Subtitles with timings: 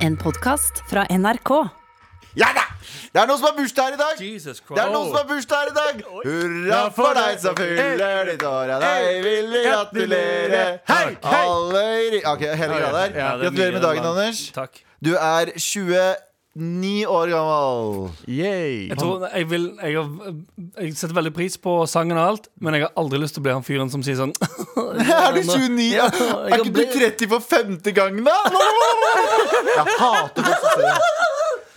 [0.00, 1.50] En podkast fra NRK.
[2.38, 2.62] Ja da!
[3.10, 4.20] Det er noen som har bursdag her i dag!
[4.22, 4.76] Jesus Christ.
[4.76, 6.02] Det er noen som har bursdag her i dag!
[6.24, 10.62] Hurra for deg som fyller ditt år, ja, deg vil vi gratulere.
[10.88, 11.40] Hei, hei!
[11.42, 13.18] Alle i ri- Ok, hele greia der.
[13.26, 14.08] Er Gratulerer med dagen.
[14.12, 14.44] Anders.
[14.56, 14.80] Takk.
[15.02, 15.52] Du er
[16.58, 18.10] 29 år gammel.
[18.26, 18.88] Yay.
[18.88, 20.32] Jeg, tror, jeg, vil, jeg, har,
[20.82, 23.46] jeg setter veldig pris på sangen og alt, men jeg har aldri lyst til å
[23.46, 25.86] bli han fyren som sier sånn Er du 29?
[25.94, 28.34] Ja, Er ikke du 30 for femte gang, da?
[29.76, 30.58] Jeg hater det.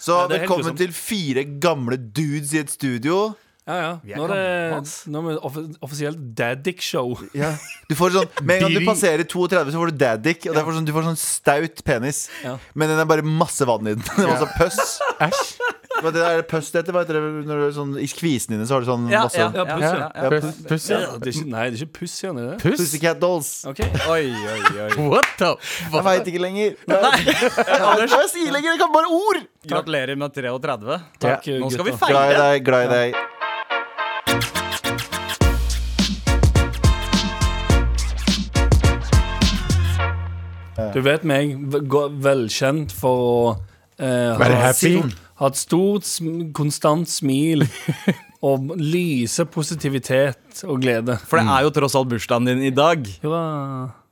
[0.02, 3.36] Så Ja, det helt velkommen til fire gamle dudes i et studio.
[3.64, 4.18] Ja, ja.
[4.20, 7.16] Nå er det nå er det offi- offisielt Daddick-show.
[7.44, 7.54] Ja.
[7.90, 10.46] Du får sånn, Med en gang du passerer 32, så får du daddick.
[10.50, 10.62] Og ja.
[10.64, 12.26] er sånn, du får sånn staut penis.
[12.42, 12.56] Ja.
[12.74, 14.04] Men den er bare masse vann i den.
[14.16, 14.96] Det er masse pøss.
[15.22, 15.52] Æsj.
[16.02, 16.96] Hva det der pøss det heter?
[16.96, 19.38] Hva heter det når du sånn, I skvisen dine så har du sånn Ja, masse
[19.38, 20.08] ja, Ja, ja, puss, ja, ja.
[20.10, 20.32] ja.
[20.34, 21.00] Puss, puss, ja.
[21.22, 22.56] Det er ikke, nei, det er ikke puss igjen, er det?
[22.64, 22.80] Puss?
[22.82, 23.52] Pussycat Dolls.
[23.70, 23.92] Okay.
[24.10, 24.90] Oi, oi, oi.
[25.12, 25.52] What the
[25.94, 26.74] Jeg veit ikke lenger.
[26.90, 27.14] Nei.
[27.30, 28.74] jeg sier lenger.
[28.74, 29.44] Jeg kan bare ord.
[29.70, 31.00] Gratulerer med 33.
[31.24, 32.18] Takk, Nå skal vi feire.
[32.18, 33.24] Glad i deg, glad i deg.
[40.94, 41.56] Du vet meg,
[42.24, 43.36] velkjent for å
[44.00, 44.94] eh, Være ha, happy.
[45.42, 46.08] ha et stort,
[46.58, 47.66] konstant smil
[48.48, 51.20] og lyse positivitet og glede.
[51.30, 53.06] For det er jo tross alt bursdagen din i dag.
[53.24, 53.44] Hurra.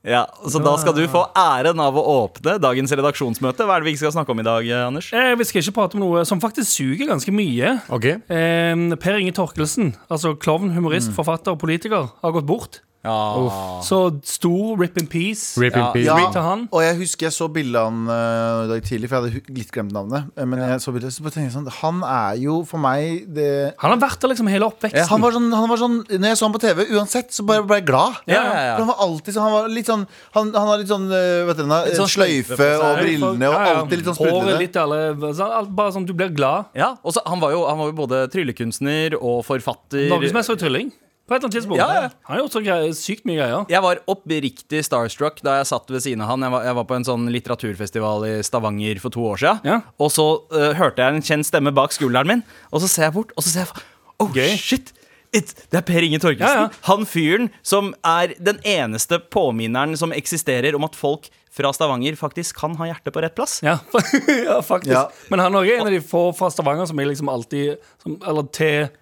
[0.02, 3.62] Ja, Så da skal du få æren av å åpne dagens redaksjonsmøte.
[3.62, 5.12] Hva er det vi ikke skal snakke om i dag, eh, Anders?
[5.14, 7.76] Eh, vi skal ikke prate om noe som faktisk suger ganske mye.
[7.94, 8.08] Ok.
[8.18, 12.80] Eh, per Inge Torkelsen, altså klovn, humorist, forfatter og politiker, har gått bort.
[13.04, 13.80] Ja.
[13.82, 15.58] Så stor rip in peace.
[15.60, 15.90] Rip in Ja.
[15.92, 16.06] peace.
[16.06, 16.68] Ja, Rip til han.
[16.70, 19.92] og jeg husker jeg så bildene eh, i dag tidlig, for jeg hadde litt glemt
[19.92, 20.28] navnet.
[20.38, 23.26] Eh, Men jeg så bildet, så bare tenkte jeg sånn Han er jo for meg
[23.34, 25.08] det Han har vært der liksom hele oppveksten.
[25.08, 27.66] han var, sånn, han var sånn Når jeg så han på TV, uansett, så bare
[27.66, 28.14] ble jeg glad.
[28.26, 28.76] Ja, ja, ja.
[28.76, 31.44] For han var alltid sånn Han var litt sånn Han, han har litt sånn eh,
[31.50, 33.78] vet du, Litt sånn sløyfe og brillene og Ja, ja.
[33.82, 34.58] alltid litt sånn Håret sprudlende.
[34.62, 36.66] litt alle, sånn, Bare sånn du blir glad.
[36.78, 40.08] Ja, og så han, var jo, han var jo både tryllekunstner og forfatter.
[40.08, 40.92] Norgesmester i trylling.
[41.32, 41.80] På et eller annet tidspunkt.
[41.80, 42.08] Ja, ja.
[42.28, 43.62] Han har gjort så greier, sykt mye greier.
[43.72, 46.44] Jeg var oppriktig starstruck da jeg satt ved siden av han.
[46.44, 49.62] Jeg var, jeg var på en sånn litteraturfestival i Stavanger for to år siden.
[49.70, 49.78] Ja.
[49.96, 53.16] Og så uh, hørte jeg en kjent stemme bak skulderen min, og så ser jeg
[53.16, 53.88] bort, og så ser jeg
[54.20, 54.52] Oh, Gøy.
[54.60, 54.92] shit!
[55.32, 56.66] It, det er Per Inge Torkelsen.
[56.66, 56.80] Ja, ja.
[56.90, 62.60] Han fyren som er den eneste påminneren som eksisterer om at folk fra Stavanger faktisk
[62.60, 63.58] kan ha hjertet på rett plass.
[63.64, 63.78] Ja,
[64.48, 64.92] ja faktisk.
[64.92, 65.06] Ja.
[65.32, 68.18] Men han er også en av de få fra Stavanger som er liksom alltid som,
[68.20, 68.92] Eller til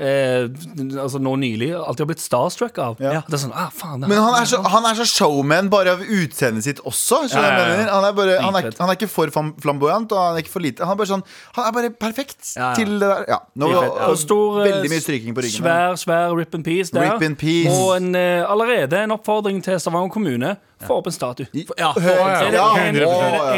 [0.00, 0.46] eh,
[1.00, 2.96] Altså nå nylig alltid har blitt starstruck av.
[3.02, 3.20] Ja.
[3.28, 5.92] Det er sånn, ah, faen, det Men han er, så, han er så showman bare
[5.96, 7.22] av utseendet sitt også.
[7.28, 7.92] skjønner du hva Ja, ja, jeg mener?
[7.92, 10.54] Han, er bare, han, er, han er ikke for flam- flamboyant, og han er ikke
[10.56, 10.84] for lite.
[10.88, 11.24] Han er bare, sånn,
[11.58, 12.74] han er bare perfekt Ja, ja.
[12.80, 13.24] til det der.
[13.28, 13.90] Ja, nå, Dritfett.
[13.90, 15.60] og, Og stor, eh, veldig mye stryking på ryggen.
[15.62, 17.06] Svær, svær rip and peace der.
[17.12, 17.70] Rip in peace.
[17.76, 20.56] Og en, eh, allerede en oppfordring til Stavanger kommune.
[20.86, 21.46] Få opp en statue.
[21.76, 23.08] Ja, Er det ja, en, er det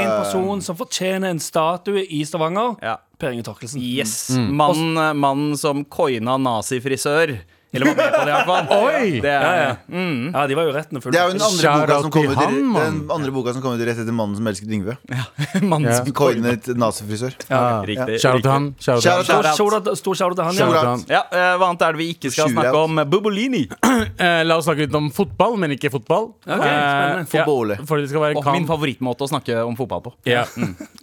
[0.01, 2.75] en eh, person som fortjener en statue i Stavanger?
[2.83, 2.97] Ja.
[3.19, 3.83] Per Inge Torkelsen.
[3.83, 4.31] Yes.
[4.35, 7.37] Mannen mann som coina nazifrisør.
[7.73, 8.67] Eller var med på det, i hvert fall.
[8.87, 9.21] Oi!
[9.25, 10.03] Det er, Ja, ja.
[10.33, 11.15] ja, de var jo rettende fulle.
[11.17, 13.77] Det er jo den andre, boka som kom ut, han, den andre boka som kom
[13.79, 14.97] ut rett etter 'Mannen som elsket Yngve'.
[15.73, 15.97] mannen Ja.
[16.03, 17.37] som Coinet nazifrisør.
[17.49, 17.63] Ja.
[17.89, 18.21] Riktig.
[18.21, 18.69] Shout til han.
[18.79, 19.27] Shout out.
[19.27, 19.51] Shout.
[19.99, 21.23] Stor shout-out- til han, Shout out ja.
[21.23, 23.03] Ja, eh, Hva annet er det vi ikke skal snakke om?
[23.11, 23.67] Bubolini.
[24.23, 26.33] Eh, la oss snakke litt om fotball, men ikke fotball.
[26.47, 28.57] Okay, skal være kamp.
[28.57, 30.13] min favorittmåte å snakke om fotball på.
[30.29, 30.45] Ja.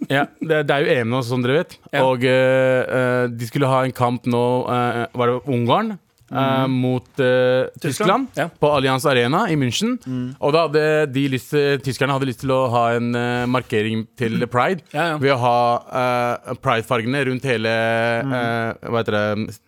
[0.08, 0.26] ja.
[0.40, 1.76] Det, det er jo EM nå, som dere vet.
[1.92, 2.04] Ja.
[2.06, 5.94] Og eh, eh, de skulle ha en kamp nå uh, Var det Ungarn?
[6.30, 8.48] Eh, mot uh, Tyskland, Ja.
[8.48, 9.98] på Allianz Arena i München.
[10.40, 11.54] Og da hadde de lyst,
[11.84, 14.82] tyskerne hadde lyst til å ha en uh, markering til pride.
[14.94, 15.20] Ja, ja.
[15.22, 15.56] Ved å ha
[15.90, 19.24] uh, pridefargene rundt hele eh, Hva heter det?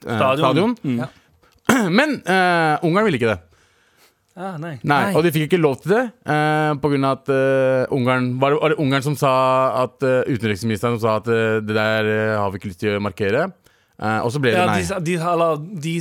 [0.06, 0.42] eh, Stadion.
[0.42, 0.76] stadion.
[0.82, 1.88] Mm.
[1.98, 3.40] Men eh, Ungarn ville ikke det.
[4.32, 4.78] Ah, nei.
[4.88, 8.60] Nei, Og de fikk ikke lov til det uh, av at uh, Ungarn var det,
[8.62, 9.32] var det Ungarn som sa
[9.82, 12.96] at uh, Utenriksministeren som sa at uh, det der eh, har vi ikke lyst til
[12.96, 13.50] å markere.
[14.00, 14.82] Eh, og så ble det Ja, nei.
[14.82, 15.92] de, de, eller, de,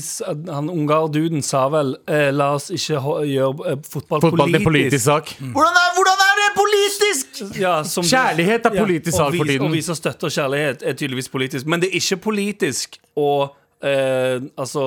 [0.51, 5.05] han ungar-duden sa vel eh, La oss ikke gjøre eh, fotball, Fotball politisk politisk.
[5.05, 5.33] sak.
[5.39, 7.41] Hvordan er, hvordan er det politisk?!
[7.59, 9.67] Ja, som- Kjærlighet er politisk sak for tiden.
[9.67, 11.65] Å vise støtte og kjærlighet er tydeligvis politisk.
[11.67, 13.29] Men det er ikke politisk å
[13.83, 14.83] eh, altså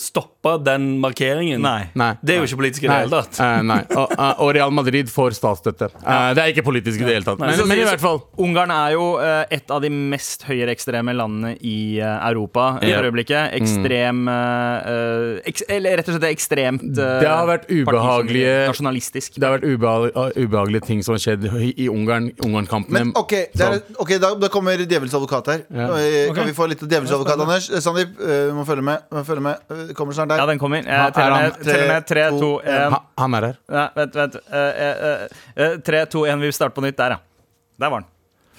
[0.00, 1.60] stoppa den markeringen.
[1.62, 1.90] Nei.
[1.98, 2.12] Nei.
[2.24, 3.00] Det er jo ikke politisk i det Nei.
[3.04, 3.40] hele tatt.
[3.44, 3.78] Eh, nei.
[3.96, 5.90] Og, eh, og Real Madrid får statsstøtte.
[6.00, 7.38] Eh, det er ikke politisk i det hele tatt.
[7.42, 8.22] Men, men i hvert fall.
[8.40, 13.02] Ungarn er jo eh, et av de mest høyreekstreme landene i eh, Europa i Ja.
[13.04, 13.52] øyeblikket.
[13.60, 19.36] Ekstrem eh, eh, eks, Eller rett og slett ekstremt eh, Det har vært ubehagelige- Nasjonalistisk.
[19.36, 23.04] Det har vært ubehag, ubehagelige ting som har skjedd i, i Ungarn, Ungarn-kampene.
[23.04, 25.60] Men ok, det er, ok, da, da kommer djevelens advokat her.
[25.68, 27.68] Eh, Kan vi få litt djevelens advokat, Anders?
[27.70, 29.02] Eh, Sandeep, eh, du må følge med.
[29.14, 29.94] Må følge med.
[29.98, 30.46] Kommer snart Ja, der.
[30.52, 30.82] den kommer.
[30.84, 32.06] Jeg teller er ned, teller ned.
[32.10, 32.96] Tre, to, én.
[33.18, 33.58] Han er her.
[33.76, 34.36] Nei, vent, vent.
[34.50, 36.40] Eh, eh, eh, Tre, to, én.
[36.40, 36.96] Vi starter på nytt.
[36.98, 37.18] Der, ja.
[37.80, 38.08] Der var den.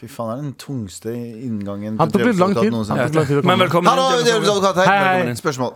[0.02, 2.74] Fy faen, det er den tungste inngangen Han tok litt lang tid.
[3.46, 3.86] Men velkommen.
[3.92, 4.64] Hallo, inn, djevelens Jakob.
[4.66, 4.90] advokat her.
[4.90, 5.36] Hei, hei.
[5.38, 5.76] Spørsmål.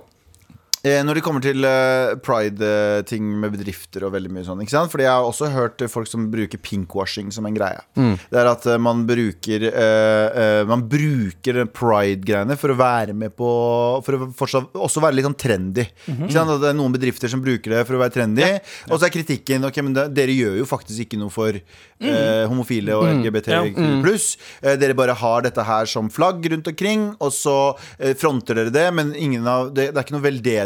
[0.86, 4.60] Eh, når det kommer til eh, pride-ting med bedrifter og veldig mye sånn.
[4.62, 4.92] ikke sant?
[4.94, 7.82] Fordi jeg har også hørt folk som bruker pinkwashing som en greie.
[8.30, 13.34] Det er at eh, man bruker uh, uh, Man bruker pride-greiene for å være med
[13.38, 13.48] på
[14.06, 15.88] For å fortsatt også være litt sånn trendy.
[16.06, 16.54] ikke sant?
[16.54, 18.46] At det er noen bedrifter som bruker det for å være trendy.
[18.92, 22.46] Og så er kritikken Ok, men det, dere gjør jo faktisk ikke noe for uh,
[22.52, 23.50] homofile og LGBT
[24.04, 24.36] pluss.
[24.62, 27.56] Eh, dere bare har dette her som flagg rundt omkring, og så
[28.20, 30.26] fronter dere det, men ingen av, det, det er ikke noe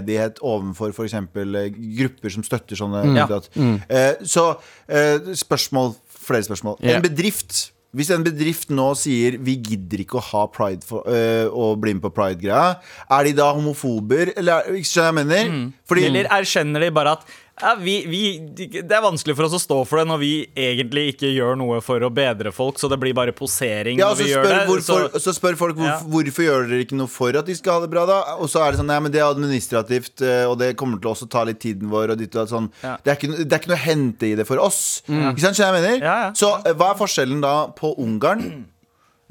[0.09, 1.13] veldedighet overfor f.eks.
[1.13, 3.27] Eh, grupper som støtter sånne Ja.
[3.55, 3.81] Mm.
[3.89, 4.57] Eh, så
[4.87, 6.79] eh, spørsmål, flere spørsmål.
[6.83, 6.97] Yeah.
[6.97, 11.47] En bedrift hvis en bedrift nå sier vi gidder ikke å ha pride for, øh,
[11.49, 12.75] og bli med på pride-greia,
[13.09, 14.29] er de da homofober?
[14.37, 15.49] Eller er- ikke skjønner jeg mener?
[15.49, 15.73] Mm.
[15.89, 17.25] Fordi Eller erkjenner de bare at
[17.61, 18.21] ja, vi, vi,
[18.55, 21.79] det er vanskelig for oss å stå for det når vi egentlig ikke gjør noe
[21.83, 24.59] for å bedre folk, så det blir bare posering ja, når vi gjør det.
[24.69, 25.97] hvorfor, så, så spør folk hvor, Ja.
[26.13, 28.19] hvorfor gjør dere ikke noe for at de skal ha det bra, da?
[28.39, 31.11] Og så er det sånn ja, men det er administrativt, øh, og det kommer til
[31.11, 32.15] å ta litt tiden vår.
[32.15, 32.71] Og ditt og sånn.
[32.83, 32.95] Ja.
[33.03, 34.81] det, er ikke, det er ikke noe å hente i det for oss.
[35.09, 36.35] Ikke sant, skjønner jeg mener?
[36.39, 38.45] Så øh, hva er forskjellen da på Ungarn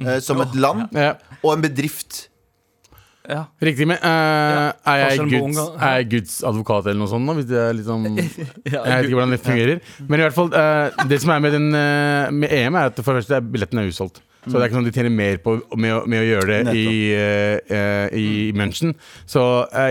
[0.05, 0.89] øh, som et land
[1.43, 2.27] og en bedrift?
[3.29, 3.43] Ja.
[3.61, 7.35] Riktig, men eh, er, jeg Guds, er jeg Guds advokat eller noe sånt nå?
[7.37, 9.83] Hvis det er liksom Jeg vet ikke hvordan det fungerer.
[10.07, 13.03] Men i hvert fall, uh, det som er med, den, uh, med EM, er at
[13.05, 14.23] for det billetten er utsolgt.
[14.49, 16.73] Så det er ikke sånn de tjener mer på med, å- med å gjøre det
[16.79, 18.95] i, uh, eh, i München.
[19.29, 19.43] Så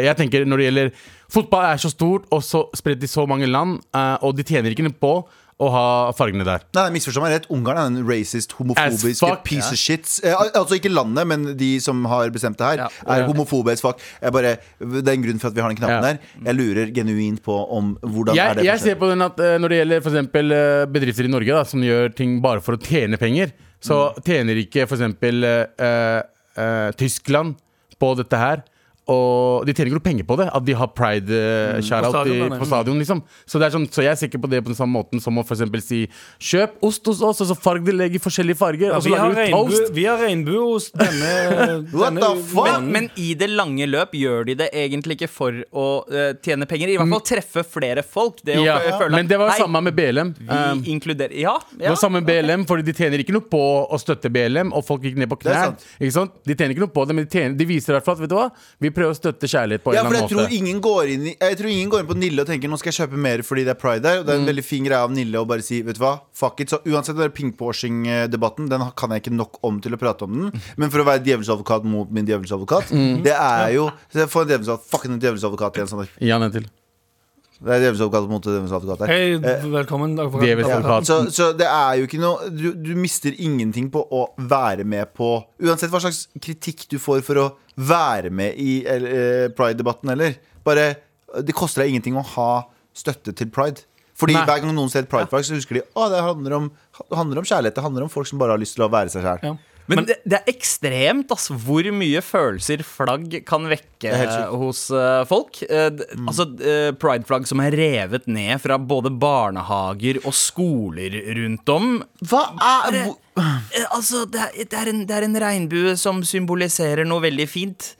[0.02, 0.92] jeg tenker når det gjelder
[1.28, 3.82] Fotball er så stort og så spredt i så mange land,
[4.24, 5.12] og de tjener ikke noe på
[5.60, 6.62] å ha fargene der.
[6.78, 7.46] Nei, misforstå meg rett.
[7.50, 9.44] Ungarn er en racist, homofobisk fuck.
[9.44, 10.06] piece of shit.
[10.24, 12.90] Eh, altså ikke landet, men de som har bestemt det her, Ja.
[13.08, 13.98] er homofobe as fuck.
[14.22, 16.14] Jeg bare, det er en grunn for at vi har den knappen Ja.
[16.14, 16.20] der.
[16.46, 19.58] Jeg lurer genuint på om hvordan Jeg, er det jeg ser på den at eh,
[19.58, 22.78] Når det gjelder for eksempel, eh, bedrifter i Norge da, som gjør ting bare for
[22.78, 23.52] å tjene penger,
[23.82, 24.24] så Mm.
[24.24, 25.02] tjener ikke f.eks.
[25.82, 26.22] Uh,
[26.58, 27.56] uh, Tyskland
[28.00, 28.64] på dette her.
[29.08, 30.48] Og de tjener ikke noe penger på det.
[30.54, 32.60] At de har pride uh, shout-out På stadion, i- jeg.
[32.60, 32.98] på stadion.
[33.00, 35.22] liksom Så, det er sånn, så jeg er sikker på det på den samme måten
[35.24, 36.02] som å for eksempel si
[36.44, 38.90] Kjøp ost hos oss, og så farg det legg i forskjellige farger.
[38.92, 39.94] Ja, og så vi, lager du toast.
[39.96, 41.32] vi har regnbueost denne,
[41.94, 42.56] What denne the fuck?
[42.60, 42.92] måneden.
[42.98, 46.92] Men i det lange løp gjør de det egentlig ikke for å uh, tjene penger.
[46.94, 48.42] I hvert fall treffe flere folk.
[48.44, 50.34] Det å Ja, føle men det var jo samme med BLM.
[50.38, 51.58] Vi Um, inkluderer Ja.
[51.72, 54.84] Det var samme med BLM, fordi de tjener ikke noe på å støtte BLM, og
[54.88, 55.76] folk gikk ned på knær.
[56.00, 56.34] Ikke sant?
[56.48, 58.24] De tjener ikke noe på det, men de, tjener, de viser i hvert fall at
[58.26, 58.48] vet du hva,
[58.82, 60.58] vi prøver å støtte kjærlighet på en Ja, for eller jeg annen tror måte.
[60.60, 62.92] ingen går inn i Jeg tror ingen går inn på Nille og tenker nå skal
[62.92, 64.20] jeg kjøpe mer fordi det er pride der.
[64.22, 66.16] Og det er en veldig fin greie av Nille å bare si vet du hva,
[66.34, 66.74] fuck it.
[66.74, 70.64] Så uansett den pingwashing-debatten, den kan jeg ikke nok om til å prate om den.
[70.78, 72.92] Men for å være djevelsadvokat mot min djevelsadvokat,
[73.24, 75.90] det er jo så jeg får en djevelsadvokat, Fuck en djevelens advokat igjen.
[75.92, 76.08] Sånn.
[76.24, 76.66] Ja, en til.
[77.58, 79.12] Det er djevelens advokat mot djevelens advokat her.
[79.14, 80.14] Hei, Eh, velkommen.
[80.20, 80.46] advokat.
[80.48, 80.78] Ja.
[80.78, 81.08] advokat.
[81.10, 85.10] Så, så det er jo ikke noe du, du mister ingenting på å være med
[85.18, 85.32] på
[85.66, 90.38] Uansett hva slags kritikk du får for å være med i eh, pride-debatten heller.
[90.66, 90.96] Bare
[91.44, 92.50] Det koster deg ingenting å ha
[92.98, 93.84] støtte til pride.
[94.18, 94.46] Fordi Nei.
[94.50, 96.70] hver gang noen ser et prideflagg, så husker de at det handler om,
[97.14, 97.76] handler om kjærlighet.
[97.78, 99.44] Det handler om folk som bare har lyst til å være seg sjæl.
[99.46, 99.52] Ja.
[99.88, 104.12] Men, det, det er ekstremt altså, hvor mye følelser flagg kan vekke
[104.52, 105.62] hos uh, folk.
[105.70, 106.26] Uh, mm.
[106.28, 111.94] Altså uh, Pride-flagg som er revet ned fra både barnehager og skoler rundt om.
[112.28, 113.06] Hva er det,
[113.88, 117.94] altså, det er, det, er en, det er en regnbue som symboliserer noe veldig fint.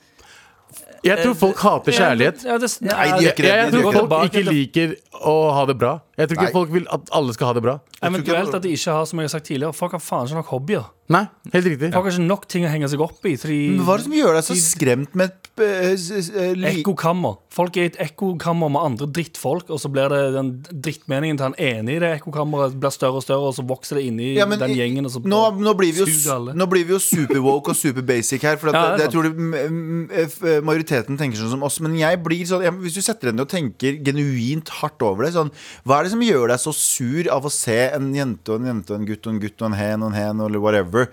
[1.06, 2.42] Jeg tror folk hater kjærlighet.
[2.46, 3.50] Ja, det, Nei, de gjør ikke det.
[3.50, 4.94] Jeg, jeg tror folk ikke liker
[5.24, 6.00] å ha det bra.
[6.18, 6.52] Jeg tror ikke Nei.
[6.52, 7.78] folk vil at alle skal ha det bra.
[8.02, 10.46] Eventuelt at de ikke har, som jeg har sagt tidligere, folk har faen ikke nok
[10.54, 10.86] hobbyer.
[11.08, 11.22] Nei,
[11.54, 11.88] helt riktig.
[11.94, 13.32] Folk har ikke nok ting å henge seg opp i.
[13.40, 16.10] Så de, Men Hva er det som gjør deg så skremt med et eh, s-
[16.12, 17.38] s- eh, li- Ekkokammer.
[17.54, 20.50] Folk er i et ekkokammer med andre drittfolk, og så blir det den
[20.84, 24.04] drittmeningen til han ene i det ekkokammeret blir større og større, og så vokser det
[24.10, 25.06] inni Ja, men den i- gjengen.
[25.08, 26.52] Og så nå, nå, blir vi jo, suger alle.
[26.54, 28.56] nå blir vi jo super-woke og super-basic her.
[28.60, 31.80] For at Ja, det er det, jeg tror det, f- majoriteten tenker sånn som oss.
[31.80, 35.24] Men jeg blir sånn jeg, hvis du setter deg ned og tenker genuint hardt over
[35.26, 35.50] det sånn,
[35.84, 38.70] Hva er det som gjør deg så sur av å se en jente og en
[38.74, 41.08] jente og en gutt og en gutt og en hen og en hen eller whatever?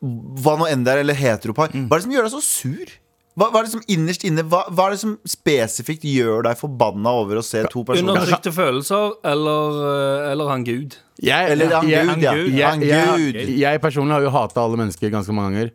[0.00, 1.74] Hva nå enn det er, eller heteropar.
[1.76, 1.86] Mm.
[1.90, 2.92] Hva er det som gjør deg så sur?
[3.38, 6.56] Hva, hva er det som innerst inne Hva, hva er det som spesifikt gjør deg
[6.58, 8.16] forbanna over å se to personer?
[8.16, 10.96] Undertrykte følelser eller, eh, eller han Gud.
[11.22, 12.32] Jeg, Eller han jeg- Gud, ja.
[12.34, 13.58] jeg- Han jeg- Gud.
[13.60, 15.70] Jeg personlig har jo hata alle mennesker ganske mange ganger.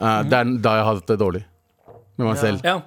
[0.00, 1.44] Uh, Det er da jeg har hatt det dårlig
[2.18, 2.64] med meg selv.
[2.64, 2.82] Ja.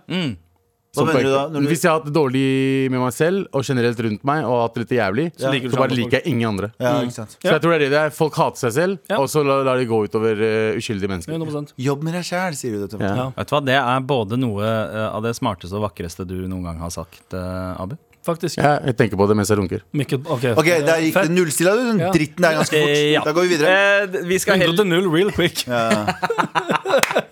[0.92, 1.48] Hva mener du da?
[1.48, 4.44] Når du- Hvis jeg har hatt det dårlig med meg selv og generelt rundt meg,
[4.44, 6.72] og hatt det litt jævlig, Så liker så bare liker jeg ingen andre.
[6.80, 8.10] Ja, ikke sant Så jeg tror det er det det er.
[8.12, 9.18] Folk hater seg selv, Ja.
[9.20, 11.32] og så lar lar de gå utover uh, uskyldige mennesker.
[11.32, 13.08] 100 Jobb med deg sjæl, sier du det til meg.
[13.08, 13.16] Ja.
[13.16, 13.30] Ja.
[13.38, 16.64] Vet du hva, Det er både noe eh, av det smarteste og vakreste du noen
[16.64, 17.96] gang har sagt, uh, Abu.
[18.28, 18.58] faktisk.
[18.62, 19.82] Ja, jeg tenker på det mens jeg runker.
[19.96, 21.84] Mikkel, ok, Ok, Der gikk det nullstilla, du.
[21.88, 22.12] Den Ja.
[22.12, 23.14] dritten der ganske fort.
[23.16, 23.22] Ja.
[23.24, 23.70] Da går vi videre.
[24.04, 25.66] Eh, vi skal 100 heller til null real quick.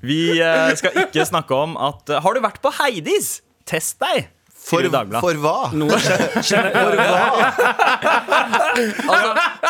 [0.00, 3.40] Vi eh, skal ikke snakke om at eh, Har du vært på Heidis?
[3.68, 4.30] Test deg!
[4.60, 5.70] For, for hva?
[5.72, 7.28] Noe, for hva?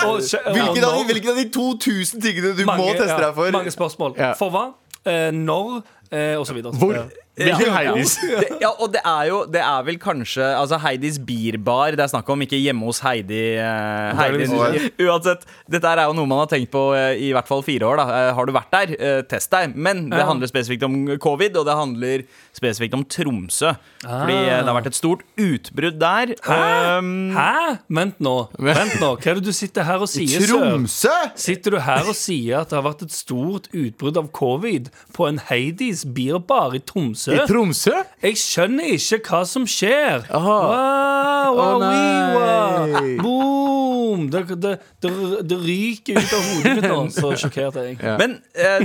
[0.00, 3.52] Altså, Hvilken av, de, hvilken av de 2000 tingene du mange, må teste deg for?
[3.54, 4.16] Mange spørsmål.
[4.18, 4.32] Ja.
[4.38, 4.64] For hva?
[5.06, 5.78] Eh, når?
[6.10, 6.74] Eh, og så videre.
[6.74, 6.98] Hvor?
[7.40, 7.56] Ja.
[7.56, 8.14] Hvilken Heidis?
[8.42, 12.10] det, ja, og det er jo Det er vel kanskje Altså Heidis bierbar det er
[12.12, 13.56] snakk om, ikke hjemme hos Heidi.
[13.56, 14.44] Uh, Heidi.
[14.46, 17.88] Antageligvis Uansett, dette er jo noe man har tenkt på uh, i hvert fall fire
[17.88, 18.00] år.
[18.02, 19.74] da uh, Har du vært der, test deg.
[19.76, 20.26] Men det Ja.
[20.28, 22.22] handler spesifikt om covid, og det handler
[22.56, 23.72] spesifikt om Tromsø.
[24.04, 26.32] Fordi eh, det har vært et stort utbrudd der.
[26.46, 26.58] Hæ?
[26.98, 27.76] Um, Hæ?
[27.92, 28.34] Vent nå.
[28.58, 29.10] Vent nå.
[29.20, 30.54] Hva er det du sitter her og sier, sør?
[30.64, 31.14] Tromsø?
[31.40, 35.28] Sitter du her og sier at det har vært et stort utbrudd av covid på
[35.28, 37.29] en Heidis bierbar i Tromsø?
[37.34, 37.92] I Tromsø?
[38.24, 40.18] Jeg skjønner ikke hva som skjer.
[40.30, 40.58] Aha.
[40.70, 41.62] Wow, wow, Å,
[42.90, 43.16] nei.
[43.20, 44.20] Boom!
[44.30, 44.72] Det, det,
[45.02, 45.10] det,
[45.50, 46.98] det ryker ut av hodet mitt nå.
[47.20, 47.96] Så sjokkert er jeg.
[48.02, 48.14] Ja.
[48.20, 48.80] men eh,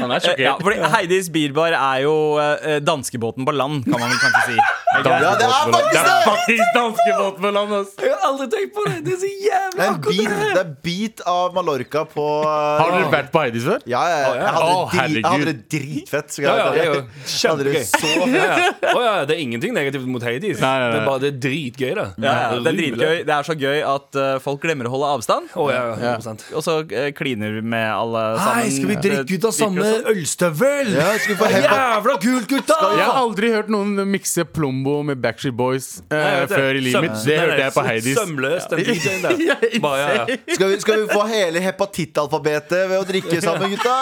[0.00, 0.40] Han er sjokkert.
[0.40, 4.58] Ja, fordi Heidis Bierbar er jo eh, danskebåten på land, kan man vel kanskje si.
[4.94, 7.94] Ja, det er faktisk Det er faktisk danske på land, ass.
[8.00, 8.96] Jeg har aldri tenkt på det!
[9.06, 10.50] Det er så jævlig en akkurat det!
[10.54, 13.84] det er bit av Mallorca på uh, Har dere vært på Heidis før?
[13.90, 14.32] Ja, ja, ja.
[14.38, 15.64] Jeg hadde, Å, det drit, jeg hadde herregud.
[15.74, 16.34] dritfett.
[16.36, 16.74] skal Ja, ja, jo.
[16.74, 17.84] Jeg hadde det kjempegøy.
[17.90, 18.70] så Ja, ja.
[18.94, 20.60] Å, ja, det er ingenting negativt mot Heidis.
[20.62, 20.92] Nei, nei, nei.
[20.94, 22.06] Det er bare det er dritgøy, det.
[22.22, 23.16] Ja, ja, det er dritgøy.
[23.24, 25.50] Det er så gøy at eh, folk glemmer å holde avstand.
[25.54, 26.46] Å, ja, ja, 100%.
[26.54, 28.60] Og så eh, kliner vi med alle sammen.
[28.60, 30.90] Hei, skal vi drikke ut av Eh, samme ølstøvel?
[30.94, 32.78] Ja, skal vi få Jævla kult, gutta!
[32.98, 34.44] Jeg har aldri hørt noen mikse
[34.84, 37.16] Plombo med Backstreet Boys eh, før i livet mitt.
[37.24, 38.18] Det hørte jeg på Heidis.
[38.18, 39.30] Sømløs, den DJ-en der.
[39.48, 40.36] Ja, Bare, ja, ja.
[40.54, 43.94] skal vi, skal vi få hele hepatittalfabetet ved å drikke sammen, gutta?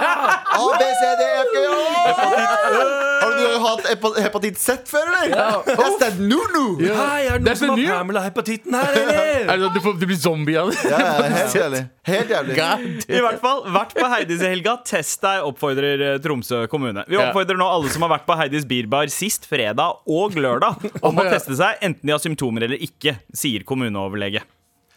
[0.58, 3.02] A, B, C, D, F, G, H.
[3.22, 5.62] Har du hatt hepatitt Z før, eller?
[5.66, 6.80] Det er Stan Nunu.
[6.82, 6.98] Yeah.
[6.98, 8.00] Hei, er det Det noen som har.
[8.00, 9.30] Pamela-hepatitten her, eller?
[9.52, 10.78] Er sånn, du, får, du blir zombie av det?
[10.88, 11.82] Ja, ja, helt jævlig.
[12.08, 12.56] Helt jævlig.
[13.16, 14.74] I hvert fall, vært på Heidis i helga.
[14.86, 17.04] Test deg, oppfordrer eh, Tromsø kommune.
[17.06, 21.22] Vi oppfordrer nå alle som har vært på Heidis Bierbar sist fredag og lørdag, om
[21.22, 24.42] å teste seg, enten de har symptomer eller ikke, sier kommuneoverlege.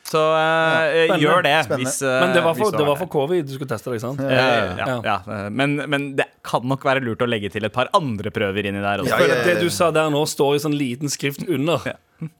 [0.05, 1.53] Så uh, ja, gjør det.
[1.79, 4.19] Hvis, uh, Men det var, for, det var for covid du skulle teste deg, sant?
[4.21, 4.97] Eh, ja, Ja.
[5.01, 5.15] ja.
[5.33, 8.69] eh, Men, men det kan nok være lurt å legge til et par andre prøver
[8.69, 9.01] inni der.
[9.01, 9.09] Også.
[9.13, 9.47] Ja, For ja, ja.
[9.49, 11.87] Det du sa der nå, står i sånn liten skrift under.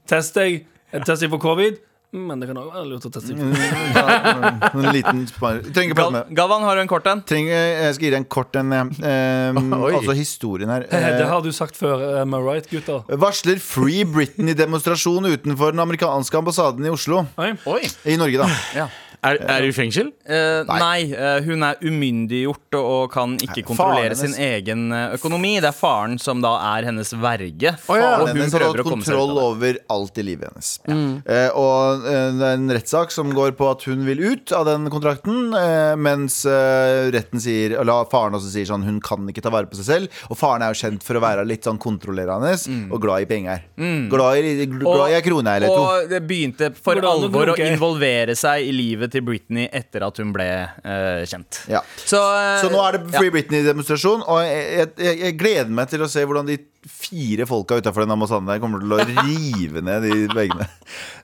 [0.06, 0.62] Test deg.
[0.94, 1.82] Test deg for covid.
[2.16, 5.58] Men det kan også være lurt å teste deg En liten spar.
[5.66, 7.20] Trenger ikke prate med Galvan, har du en kort en?
[7.28, 7.52] Trenger,
[7.84, 8.72] jeg skal gi deg en kort en.
[8.72, 9.60] eh,
[9.98, 10.86] altså historien her.
[10.90, 12.02] Det Eh, har du sagt før.
[12.22, 13.04] Am I right, gutter?
[13.20, 17.24] Varsler Free Britain i demonstrasjon utenfor den amerikanske ambassaden i Oslo.
[17.38, 17.52] Oi.
[17.66, 17.82] Oi.
[18.08, 18.48] I Norge, da.
[18.76, 18.88] Ja.
[19.24, 20.10] Er, er hun i fengsel?
[20.26, 20.78] Eh, Nei.
[20.82, 25.54] nei, eh, hun er umyndiggjort og, og kan ikke Nei, kontrollere sin egen eh, økonomi.
[25.62, 27.72] Det er faren som da er hennes verge.
[27.88, 28.12] Oh, ja.
[28.20, 29.46] Og hun hennes prøver å komme seg ut kontroll av det.
[29.50, 30.70] over alt i livet hennes.
[30.86, 34.66] Eh, og eh, det er en rettssak som går på at hun vil ut av
[34.68, 39.42] den kontrakten, eh, mens eh, retten sier Eller faren også sier sånn hun kan ikke
[39.44, 40.20] ta vare på seg selv.
[40.30, 42.54] Og faren er jo kjent for å være litt sånn kontrollerende
[42.92, 43.64] og glad i penger.
[44.10, 45.82] Glad i, glad i en krone eller to.
[45.86, 50.22] Og det begynte for Hvordan alvor å involvere seg i livet til Britney etter at
[50.22, 51.62] hun ble uh, kjent.
[51.72, 51.82] Ja.
[52.04, 53.20] Så, uh, Så nå er det ja.
[53.20, 57.74] Free Britney-demonstrasjon, og jeg, jeg, jeg gleder meg til å se hvordan de fire folka
[57.74, 60.66] utafor den ambassaden der kommer til å rive ned de veggene.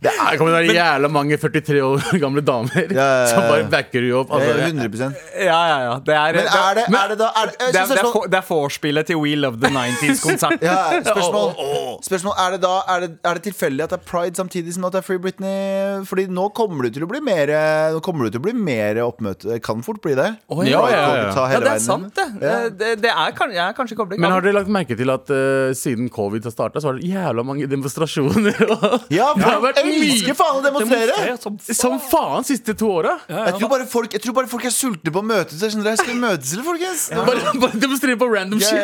[0.02, 3.20] Det Det er kommer til å være jævla mange 43 år gamle damer Ja, ja,
[3.22, 3.28] ja.
[3.30, 4.32] som bare backer you opp.
[4.34, 5.94] Altså, 100% Ja, ja, ja.
[6.02, 9.10] Det er, Men er det, er det da er det, det, er, det, er, vorspielet
[9.10, 10.64] til We Love the 90s-konsert.
[10.68, 11.54] ja, spørsmål,
[12.02, 14.88] spørsmål Er det da Er det, er det tilfeldig at det er pride samtidig som
[14.88, 16.02] at det er Free Britney?
[16.08, 17.54] Fordi nå kommer det til å bli mer
[17.92, 19.48] Nå kommer det til å bli mer oppmøte.
[19.52, 20.28] Det kan fort bli det.
[20.52, 21.46] Oh, ja, ja, ja.
[21.52, 22.26] Ja, det er sant, det.
[22.40, 22.52] Ja.
[22.66, 24.20] Eh, det, det er, jeg er kanskje koblet.
[24.22, 27.10] men har dere lagt merke til at uh, siden covid har starta, så har det
[27.10, 28.62] jævla mange demonstrasjoner?
[29.12, 31.36] Ja, Det har vært elsker faen å demonstrere!
[31.42, 31.76] Som faen.
[31.78, 33.16] Som faen siste to åra!
[33.28, 35.60] Jeg jeg tror bare folk er sultne på å møtes.
[35.60, 37.04] Jeg skjønner, jeg skal møtes, eller, folkens?
[37.28, 38.78] Bare, bare demonstrere på random shit.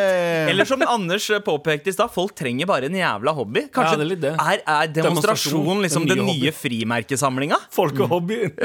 [0.51, 3.65] Eller som Anders eh, påpekte i stad, folk trenger bare en jævla hobby.
[3.65, 7.59] Ja, Kanskje det er er, er demonstrasjon liksom den den nye frimerkesamlinga?
[7.75, 8.55] Folkehobbyen.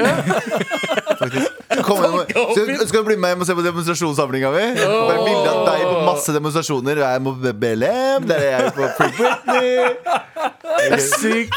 [1.85, 4.63] Kom skal, skal du bli med hjem og se på demonstrasjonssamlinga mi?
[4.79, 7.01] Bare bilde av deg på masse demonstrasjoner.
[7.03, 9.71] Jeg må på BLM, der er jeg på Free Britney.
[10.75, 11.53] Det er sykt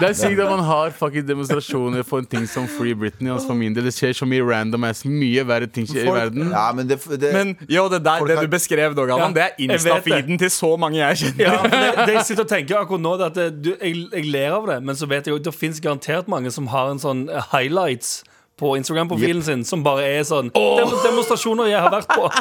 [0.00, 3.30] Det er sykt at man har fucking demonstrasjoner for en ting som Free Britney.
[3.32, 5.04] Altså for min del, Det skjer så mye random ass.
[5.08, 6.50] Mye verre ting skjer i verden.
[6.52, 9.46] Ja, men det, det Men jo, det, der, det du beskrev, Dog, Allan, Ja, det
[9.46, 11.44] er Insta-feeden til så mange jeg kjenner.
[11.44, 14.30] Ja, det, det jeg sitter og tenker akkurat nå det er at du, jeg, jeg
[14.34, 17.00] ler av det, men så vet jeg jo det finnes garantert mange som har en
[17.02, 18.24] sånn eh, highlights
[18.56, 22.28] på Instagram-profilen sin som bare er sånn dem Demonstrasjoner jeg har vært på.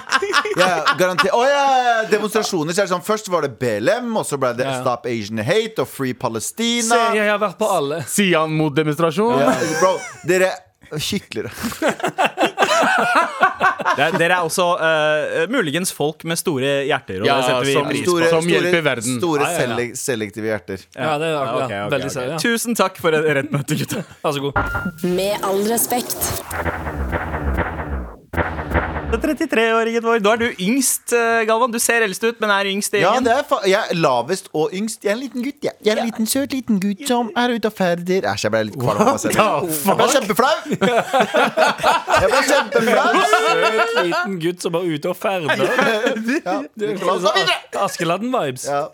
[0.54, 2.76] Ja, garanter, oh ja, demonstrasjoner.
[2.76, 4.76] Så er det sånn, først var det BLM, og så ble det Ja.
[4.84, 7.00] Stop Asian Hate og Free Se, Palestina.
[7.18, 8.04] jeg har vært på alle.
[8.06, 9.42] Sian mot demonstrasjon.
[9.42, 9.96] Ja, bro,
[10.30, 11.50] dere er hyklere.
[13.94, 17.68] Det er, dere er også uh, muligens folk med store hjerter, og Ja, det setter
[17.68, 18.06] vi som- pris på.
[18.14, 19.20] Store, Som hjelper verden.
[19.20, 19.88] store ah, ja, ja.
[20.00, 20.86] selektive hjerter.
[20.98, 22.16] Ja, det er Ja, okay, okay, ok, veldig ok.
[22.16, 22.34] seriøst.
[22.34, 22.42] Ja.
[22.48, 24.04] Tusen takk for et rett møte, gutta.
[24.24, 24.54] Vær så god.
[25.04, 27.63] Med all respekt.
[29.14, 30.22] Det er 33-åringen vår.
[30.26, 31.70] Nå er du yngst, eh, Galvan.
[31.72, 33.24] Du ser eldst ut, men er yngst i Ja, gjengen.
[33.28, 35.04] det er fa jeg er lavest og yngst.
[35.06, 35.74] Jeg er en liten gutt, jeg.
[35.86, 38.22] Jeg er en liten søt liten gutt som er ute og ferder.
[38.32, 39.36] Æsj, jeg ble litt kvalm av meg selv.
[39.84, 40.56] Jeg ble kjempeflau!
[42.22, 43.12] Jeg ble kjempeflau!
[43.34, 45.62] Søt liten gutt som er ute og ferder.
[46.44, 46.58] Ja.
[46.76, 47.58] Videre.
[47.86, 48.66] Askeladden-vibes.
[48.68, 48.88] Ja.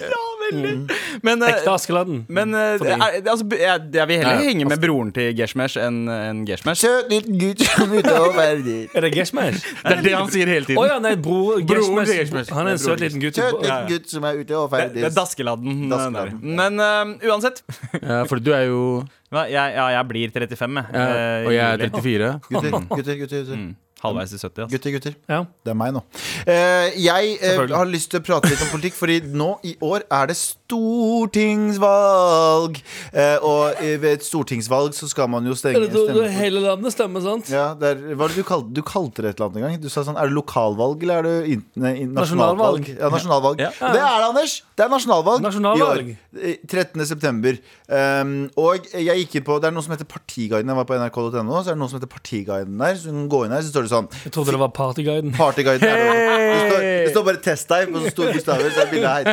[1.23, 2.25] Men, eh, Ekte Askeladden.
[2.29, 5.99] men eh, er, altså, jeg, jeg vil heller Ja, henge med broren til Geshmesh enn
[6.09, 6.85] enn Geshmesh.
[7.11, 8.87] Liten gutt som er og ferder.
[8.95, 9.61] Er det Geshmesh?
[9.89, 10.89] Det er det han sier hele Å tiden.
[10.91, 12.15] ja, nei, bror Broren til Geshmesh.
[12.19, 12.53] Geshmesh.
[12.57, 13.35] Han er en søt liten gutt.
[13.39, 13.77] Søt Ja, ja.
[13.83, 15.15] liten gutt som er ute og Det, det er.
[15.19, 15.83] Daskeladden.
[15.85, 16.41] eh, Daskeladden.
[16.41, 16.57] der.
[16.63, 17.63] Men eh, uansett.
[18.09, 18.81] Ja, for du er jo
[19.29, 20.93] Hva, Jeg, ja, jeg blir 35, jeg.
[20.93, 21.89] ja, eh, Og jeg er juli.
[21.89, 22.29] 34.
[22.49, 23.45] Gutter, gutter, gutter.
[23.45, 23.88] gutter.
[24.03, 24.61] Halvveis i 70.
[24.63, 24.71] Altså.
[24.71, 25.13] Gutter, gutter.
[25.29, 25.39] Ja.
[25.65, 26.01] Det er meg nå.
[26.47, 30.01] Eh, jeg eh, har lyst til å prate litt om politikk, Fordi nå i år
[30.09, 32.73] er det stortingsvalg.
[33.13, 36.91] Eh, og ved et stortingsvalg så skal man jo stenge det da- da hele landet
[36.95, 37.45] stemmer, sant?
[37.51, 39.61] Ja, det er, hva var det du kalte, du kalte det et eller annet en
[39.67, 39.77] gang?
[39.81, 42.79] Du sa sånn, Er det lokalvalg, eller er det in, nei, in, nasjonalvalg?
[42.79, 42.99] Nasjonalvalg.
[42.99, 43.59] Ja, nasjonalvalg.
[43.59, 43.69] Ja.
[43.79, 44.61] Det er det, Anders!
[44.75, 46.07] Det er nasjonalvalg, Nasjonalvalg.
[46.07, 46.17] i år.
[46.39, 47.05] Eh, 13.
[47.05, 47.57] september.
[47.89, 50.67] Um, og jeg gikk inn på Det er noe som heter Partiguiden.
[50.69, 52.95] Jeg var på nrk.no, så er det noe som heter Partiguiden der.
[52.95, 55.31] Så du kan gå inn her, så står det sånn Jeg trodde det var Partyguiden.
[55.37, 55.83] Partyguiden.
[55.87, 56.07] er det.
[56.49, 58.69] Det, står, det står bare 'test deg' på så store bokstaver.
[58.75, 59.23] Så er bildet her.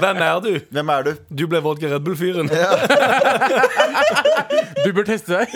[0.00, 0.52] Hvem er du?
[0.78, 1.12] Hvem er du?
[1.42, 2.48] Du ble vodka Red Bull-fyren.
[4.84, 5.48] Du bør teste deg.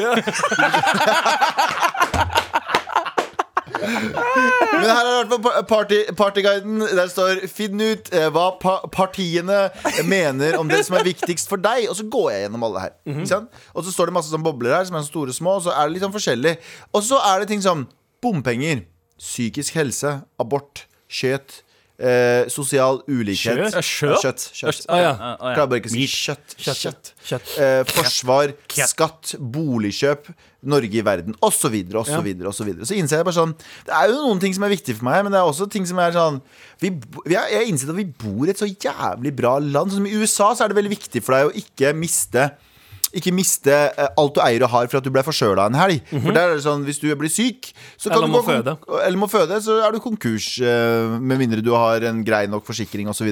[3.76, 6.80] Men her er det hvert fall party, Partyguiden.
[6.80, 9.58] Der står 'Finn ut eh, hva pa partiene
[10.04, 11.88] mener om det som er viktigst for deg'.
[11.90, 12.92] Og så går jeg gjennom alle her.
[13.06, 13.48] Ikke sant?
[13.74, 15.56] Og så står det masse sånn bobler her, som er så store og små.
[15.60, 16.56] Og så er det litt sånn forskjellig.
[16.92, 17.86] Og så er det ting som
[18.22, 18.84] bompenger,
[19.20, 21.62] psykisk helse, abort, kjøtt.
[21.96, 23.56] Eh, sosial ulikhet.
[23.56, 23.76] Kjøtt?
[23.80, 24.18] Kjøtt?
[24.20, 24.80] Kjøtt, kjøtt.
[24.92, 25.12] Ah, ja.
[25.14, 25.52] Ah, ah, ja.
[25.56, 26.56] Klarer bare ikke å si kjøtt.
[26.60, 26.80] kjøtt.
[26.82, 27.10] Kjøtt.
[27.30, 27.52] Kjøtt.
[27.64, 28.52] Eh, forsvar,
[28.90, 30.28] skatt, boligkjøp,
[30.68, 31.72] Norge i verden, osv.
[31.72, 31.96] osv.
[32.02, 32.50] osv.
[32.58, 32.88] Så, videre.
[32.90, 33.52] så innser jeg bare sånn
[33.86, 35.86] Det er jo noen ting som er viktige for meg, men det er også ting
[35.88, 36.40] som er sånn
[36.82, 36.90] vi,
[37.22, 39.94] vi er, Jeg har innsett at vi bor i et så jævlig bra land.
[39.94, 42.50] Sånn som I USA så er det veldig viktig for deg å ikke miste
[43.14, 46.00] ikke miste eh, alt du eier og har for at du ble forsjøla en helg.
[46.10, 48.48] For der er det sånn, Hvis du blir syk, så kan Eller du må gå
[48.50, 48.76] føde.
[49.06, 50.60] Eller må føde, så er du konkurs.
[50.60, 53.30] eh, med mindre du har en grei nok forsikring osv.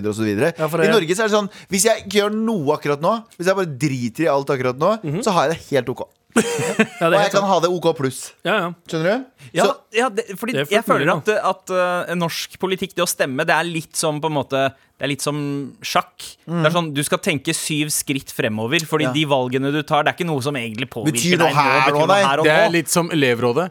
[0.58, 3.14] Ja, for I Norge så er det sånn Hvis jeg ikke gjør noe akkurat nå,
[3.36, 6.04] hvis jeg bare driter i alt akkurat nå, så har jeg det helt ok.
[7.00, 8.20] Ja, Og jeg kan ha det ok pluss.
[8.46, 8.70] Ja, ja.
[8.90, 9.26] Skjønner du?
[9.54, 13.08] Ja, Så, ja det, fordi Det jeg føler at, at uh, norsk politikk, det å
[13.10, 15.38] stemme, det er litt som på en måte Det er litt som
[15.84, 16.26] sjakk.
[16.46, 19.14] Det er sånn, Du skal tenke syv skritt fremover, Fordi Ja.
[19.14, 21.80] de valgene du tar, det er ikke noe som egentlig påvirker Betyr deg nå, her
[21.86, 23.70] betyr noe her og Det er litt som elevrådet.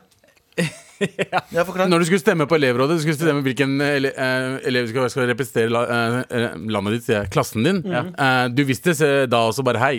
[1.34, 1.42] ja.
[1.52, 5.28] Når du skulle stemme på elevrådet, du skulle stemme hvilken ele eh, elev skal, skal
[5.32, 7.82] representere la, eh, eh, landet ditt, sier jeg, klassen din.
[7.90, 8.94] Eh, du visste
[9.28, 9.96] da også bare hei.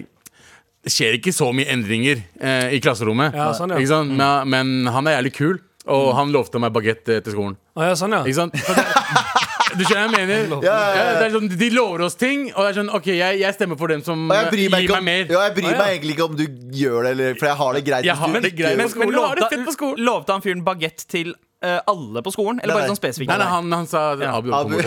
[0.85, 3.33] Det skjer ikke så mye endringer eh, i klasserommet.
[3.37, 3.79] Ja, sånn, ja.
[3.81, 4.13] Ikke sant?
[4.19, 5.55] Men, men han er jævlig kul,
[5.89, 7.57] og han lovte meg bagett eh, til skolen.
[7.77, 8.25] Ah, ja, sånn, ja.
[8.25, 8.55] Ikke sant?
[9.75, 10.53] Du skjønner hva jeg mener?
[10.63, 11.15] Ja, ja, ja.
[11.19, 13.79] det er sånn, de lover oss ting, og det er sånn OK, jeg, jeg stemmer
[13.81, 15.25] for dem som meg, gir meg om, mer.
[15.27, 15.81] ja, jeg bryr Ah, ja.
[15.81, 16.45] meg egentlig ikke om du
[16.79, 18.07] gjør det, eller, for jeg har det greit.
[18.07, 18.79] Jeg hvis har du det greit.
[18.79, 21.33] Men har det lovte, lovte han fyren bagett til
[21.65, 22.93] eh, alle på skolen, eller bare nei.
[22.93, 23.31] sånn spesifikt?
[23.33, 24.83] Nei, nei, han, han sa Abu, kom Abu.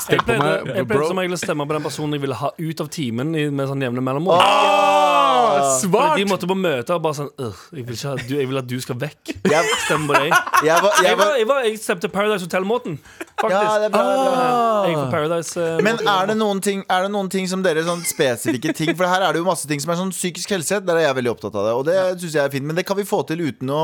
[0.00, 2.38] Stem Jeg pleide, meg, jeg pleide som regel å stemme på den personen jeg ville
[2.40, 4.40] ha ut av timen i- med sånn jevne mellomrom.
[4.42, 6.16] Svart Fordi Svart!
[6.18, 8.68] de måtte på møte og bare sånn jeg, vil ikke ha, du, jeg vil at
[8.70, 9.32] du skal vekk.
[9.42, 10.32] Stem Stemme på deg.
[10.64, 12.98] jeg var, jeg var, jeg, var, jeg stemte Paradise Hotel-måten,
[13.42, 13.66] faktisk.
[13.66, 14.72] ja, det er bra, det er bra.
[14.82, 17.84] Jeg for Paradise eh, Men er det, noen ting, er det noen ting som dere
[17.86, 20.80] sånn spesifikke ting For her er det jo masse ting som er sånn psykisk helse.
[20.82, 21.74] Der er jeg veldig opptatt av det.
[21.78, 23.82] Og det synes jeg er fint Men det kan vi få til uten å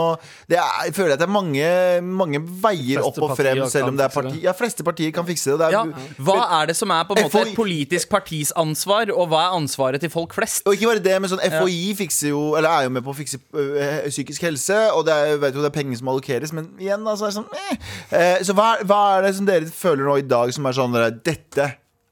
[0.51, 1.68] det er, Jeg føler at det er mange,
[2.03, 4.35] mange veier Fleste opp og frem, partier selv om det er fikse parti.
[4.38, 4.44] det.
[4.49, 5.59] Ja, fleste partier kan fikse det.
[5.61, 8.53] det er, Ja, hva er det som er på en måte FHI et politisk partis
[8.59, 10.64] ansvar, og hva er ansvaret til folk flest?
[10.68, 13.16] Og ikke bare det, men sånn FHI fikser jo Eller er jo med på å
[13.18, 16.71] fikse øh, psykisk helse, og det er, vet jo, det er penger som allokeres, men
[16.81, 17.92] igjen, altså er det sånn eh.
[18.18, 20.96] Eh, Så hva, hva er det som dere føler nå i dag som er sånn
[21.26, 21.66] Dette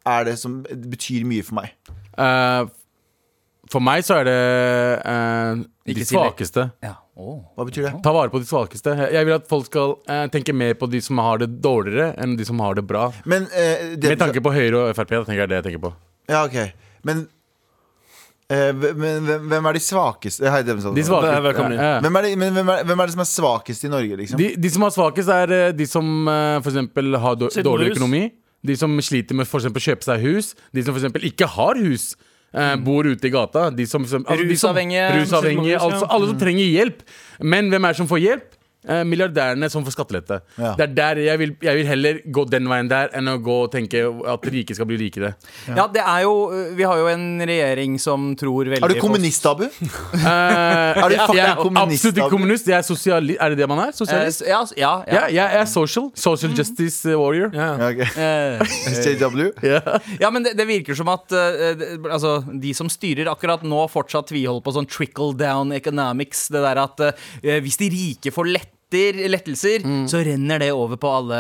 [0.07, 1.73] er det som betyr mye for meg?
[2.17, 2.69] Eh,
[3.73, 4.37] for meg så er det
[5.03, 6.21] eh, de Ikke si det.
[6.21, 6.69] svakeste.
[6.87, 6.95] Ja.
[7.17, 7.39] Åh.
[7.57, 7.93] Hva betyr det?
[8.05, 8.93] Ta vare på de svakeste.
[9.15, 12.37] Jeg vil at folk skal eh, tenke mer på de som har det dårligere, enn
[12.39, 13.09] de som har det bra.
[13.25, 15.15] Men eh, det, Med tanke på Høyre og Frp.
[15.17, 15.95] Da tenker jeg det jeg tenker på.
[16.27, 16.57] Ja, ok
[17.07, 17.29] Men
[18.49, 20.47] men hvem, er de svakeste?
[20.47, 21.43] Hei, dem De svakeste.
[21.43, 21.81] Velkommen inn.
[21.83, 22.03] Ja, ja.
[22.05, 24.39] Hvem er, de, men hvem, er, hvem er det som er svakest i Norge, liksom?
[24.39, 28.23] De, de som er svakest, er eh, de som uh, for eksempel har dårlig økonomi.
[28.67, 30.55] De som sliter med for eksempel kjøpe seg hus.
[30.75, 32.15] De som for eksempel ikke har hus.
[32.57, 32.85] Mm.
[32.87, 33.67] bor ute i gata.
[33.75, 35.09] De som, altså, de som- Rusavhengige.
[35.19, 37.03] rusavhengige altså, alle som trenger hjelp.
[37.43, 38.56] Men hvem er det som får hjelp?
[38.87, 40.41] Eh, milliardærene som får skattelette.
[40.63, 40.75] Ja.
[40.79, 43.57] Det er der jeg vil, jeg vil heller gå den veien der enn å gå
[43.65, 45.33] og tenke at rike skal bli rikere.
[45.75, 46.35] Ja, det er jo
[46.79, 49.65] Vi har jo en regjering som tror veldig Er du kommunist, Abu?
[50.27, 52.21] er du fucking jeg er kommunist, absolutt Abu?
[52.23, 52.71] ikke kommunist.
[52.71, 53.41] Jeg er sosialist.
[53.43, 53.91] Er det det man er?
[53.93, 54.43] Eh, Sosialist?
[54.43, 55.27] s- Ja, ja, Ja, ja.
[55.51, 56.11] jeg er social.
[56.15, 57.51] Social justice warrior.
[57.55, 57.69] Ja.
[57.81, 58.01] Ja, ok.
[58.17, 59.51] Eh, SJW?
[60.21, 63.83] Ja, men det, det virker som at uh, det, altså, de som styrer akkurat nå,
[63.93, 66.47] fortsatt tviholder på sånn trickle down economics.
[66.53, 68.53] Det der at uh, hvis de rike får
[68.93, 71.35] letter, lettelser, så renner det over på alle,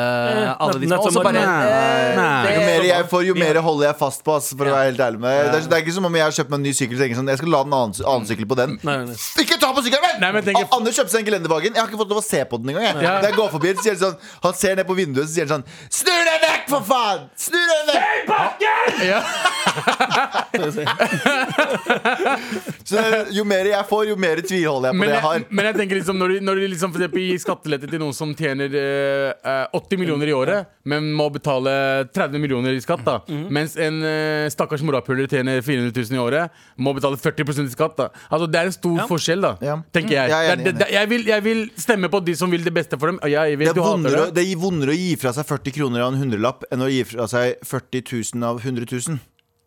[0.58, 0.96] alle de små.
[0.98, 2.46] Og så bare Nei, eh, nei.
[2.46, 4.34] det- Jo mer jeg får, jo mer holder jeg fast på.
[4.36, 5.52] ass, For å være helt ærlig med deg.
[5.52, 6.96] Det, er, det er ikke som om jeg har kjøpt meg en ny sykkel.
[6.96, 8.78] Så tenker jeg sånn, jeg skal la en annen, annen sykkel på den.
[8.82, 9.14] Nei, nei, nei.
[9.44, 10.02] Ikke ta på sykkelen!
[10.02, 10.20] min!
[10.20, 11.72] Nei, men tenker- Anders kjøpte seg en gelendervagen.
[11.74, 12.84] Jeg har ikke fått lov å se på den engang.
[12.86, 12.94] Jeg.
[13.06, 13.20] Ja.
[13.22, 15.46] Da jeg går forbi, så sier han sånn Han ser ned på vinduet, så sier
[15.46, 17.20] han sånn Snu deg vekk, for faen!
[17.36, 18.00] Snu deg vekk!
[19.06, 19.20] Ja.
[22.86, 23.00] Så
[23.34, 25.38] jo mer jeg får, jo mer tviholder jeg på Men det jeg jeg, har.
[25.50, 28.14] men jeg tenker liksom når de, når de liksom for eksempel gir skattelette til noen
[28.16, 31.70] som tjener eh, eh, 80 millioner i året, men må betale
[32.16, 33.18] 30 millioner i skatt, da
[33.52, 37.96] mens en uh, stakkars morapuler tjener 400 000 i året, må betale 40% i skatt.
[38.00, 39.76] da Altså Det er en stor forskjell, da Ja.
[39.92, 40.30] tenker jeg.
[40.30, 42.50] Jeg er enig, Det er- det- det- jeg, vil, jeg vil stemme på de som
[42.50, 43.18] vil det beste for dem.
[43.22, 44.34] Og jeg Det vet er, du hater vondere, det.
[44.34, 47.02] det er vondere å gi fra seg 40 kroner av en hundrelapp enn å gi
[47.04, 48.02] fra seg 40
[48.34, 49.18] 000 av 100 000.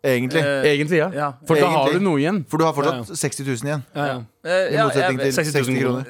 [0.02, 0.40] Egentlig.
[0.64, 1.10] Egentlig, ja.
[1.12, 1.32] Ja.
[1.46, 2.00] For da har Egentlig.
[2.00, 2.44] du noe igjen.
[2.48, 3.82] For du har fortsatt 60 000 igjen.
[3.94, 4.18] Ja, ja.
[4.44, 6.04] Eh, I motsetning jeg- til 60 000 60 kroner.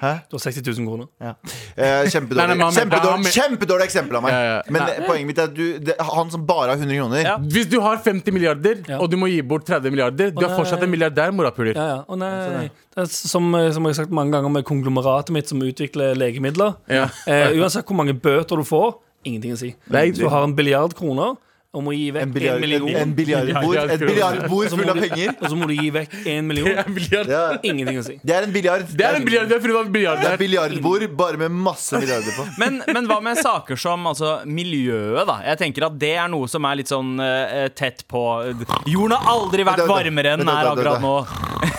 [0.00, 0.10] Hæ?
[0.30, 1.06] Du har 60 000 kroner.
[1.20, 1.32] Ja.
[1.76, 4.32] Eh, kjempedårlig, Nei, nei, kjempedårlig, kjempedårlig eksempel av meg.
[4.32, 4.62] Ja, ja.
[4.72, 4.94] Men Nei.
[4.96, 7.34] eh, poenget mitt er at du, det, han som bare har 100 kroner Ja.
[7.56, 8.98] Hvis du har 50 milliarder, Ja.
[8.98, 11.74] og du må gi bort 30 milliarder, du er fortsatt en milliardær, morapuler.
[11.76, 12.00] Ja, ja.
[12.08, 12.70] Å nei.
[12.96, 16.74] Er som, som jeg har sagt mange ganger med konglomeratet mitt som utvikler legemidler.
[16.88, 17.04] Ja.
[17.28, 18.96] Eh, uansett hvor mange bøter du får,
[19.28, 19.74] ingenting å si.
[19.92, 21.36] Nei, Du har en billiard kroner
[21.70, 22.88] og å gi vekk En en, million.
[22.88, 25.28] en- en biljardbord så full av penger.
[25.38, 26.66] Og så må du gi vekk én million.
[26.82, 27.60] En milliard.
[27.62, 28.16] Ingenting å si.
[28.26, 28.86] Det er en biljard.
[28.90, 29.58] Det er en biljard, det
[30.26, 32.46] er er biljardbord bare med masse milliarder på.
[32.58, 35.38] Men, men hva med saker som altså, miljøet, da?
[35.46, 38.24] Jeg tenker at Det er noe som er litt sånn uh, tett på
[38.90, 41.14] Jorden har aldri vært varmere enn den er akkurat nå.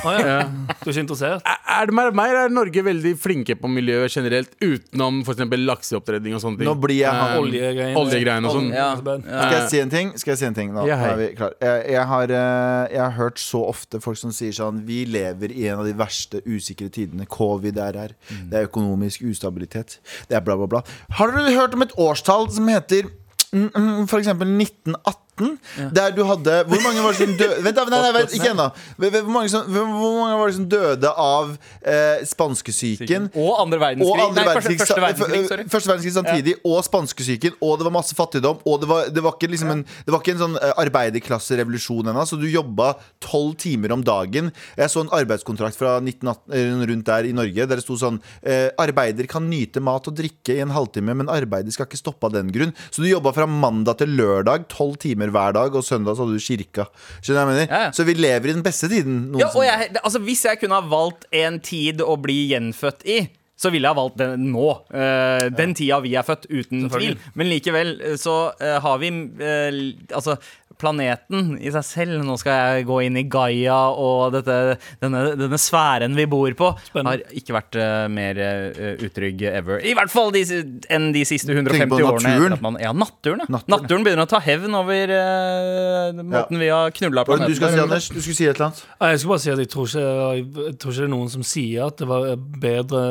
[0.01, 0.39] Ja.
[0.81, 1.43] Du er ikke interessert?
[1.45, 5.43] Er det mer, meg, er Norge veldig flinke på miljøet generelt, utenom f.eks.
[5.67, 6.69] lakseoppdredning og sånne ting?
[6.69, 8.47] Nå blir jeg han Eh, Oljegreiene.
[8.47, 8.71] Og sånn.
[8.71, 10.11] Skal jeg si en ting?
[10.19, 10.85] Skal jeg si en ting nå?
[10.89, 11.55] Ja, er vi klar.
[11.61, 15.53] Jeg, jeg, har, eh, jeg har hørt så ofte folk som sier sånn Vi lever
[15.53, 17.27] i en av de verste usikre tidene.
[17.29, 18.15] Covid er her.
[18.51, 19.99] Det er økonomisk ustabilitet.
[20.29, 20.83] Det er bla, bla, bla.
[21.19, 23.09] Har dere hørt om et årstall som heter
[23.51, 24.31] f.eks.
[24.31, 24.95] mm,
[25.41, 25.93] for eksempel 1918?
[25.97, 28.51] Der du hadde Hvor mange var det som døde Vent, da, nei, nei, vent, ikke
[28.53, 28.67] ennå.
[29.01, 31.51] Hvor mange, som- hvor hvor mange var det som døde av
[31.83, 33.29] eh, spanskesyken?
[33.35, 34.11] Og andre verdenskrig.
[34.11, 35.47] Og andre Nei, første, verdenskrig, første verdenskrig.
[35.51, 35.65] Sorry.
[35.73, 38.59] første verdenskrig samtidig, og spanskesyken, og det var masse fattigdom.
[38.65, 42.11] Og det var, det var, ikke, liksom en, det var ikke en sånn eh, arbeiderklasserevolusjon
[42.11, 44.51] ennå, så du jobba tolv timer om dagen.
[44.77, 48.19] Jeg så en arbeidskontrakt fra 1918, eh, rundt der i Norge der det sto sånn
[48.43, 52.27] eh, Arbeider kan nyte mat og drikke i en halvtime, men arbeidet skal ikke stoppe
[52.29, 52.73] av den grunn.
[52.91, 56.39] Så du jobba fra mandag til lørdag, tolv timer hver dag, og søndag så hadde
[56.39, 56.87] du kirka.
[57.19, 57.67] Skjønner du hva jeg mener?
[57.67, 57.91] Ja, ja.
[57.95, 60.91] Så vi lever i den beste tiden Ja, og jeg, altså, hvis jeg kunne ha
[60.91, 63.21] valgt en tid å bli gjenfødt i
[63.61, 64.69] så ville jeg ha valgt den nå.
[64.89, 67.17] Uh, den tida vi er født, uten tvil.
[67.37, 69.81] Men likevel eh, så uh, har vi uh,
[70.17, 70.39] Altså,
[70.81, 74.57] planeten i seg selv Nå skal jeg gå inn i Gaia og dette,
[75.01, 77.13] denne, denne sfæren vi bor på, Spennende.
[77.13, 79.81] har ikke vært uh, mer uh, utrygg ever.
[79.87, 80.43] I hvert fall de,
[80.91, 82.35] enn de siste Tenk 150 på årene.
[82.35, 82.57] naturen.
[82.65, 83.49] man, ja, naturen, ja.
[83.51, 87.75] Naturen, Naturen, begynner å ta hevn over uh, måten vi har knulla planeten du skal
[87.75, 87.83] si.
[87.83, 88.09] Anders?
[88.11, 88.85] Du skulle si et eller annet?
[89.11, 91.45] Jeg skulle bare si at jeg tror ikke, jeg tror ikke det er noen som
[91.45, 93.03] sier at det var bedre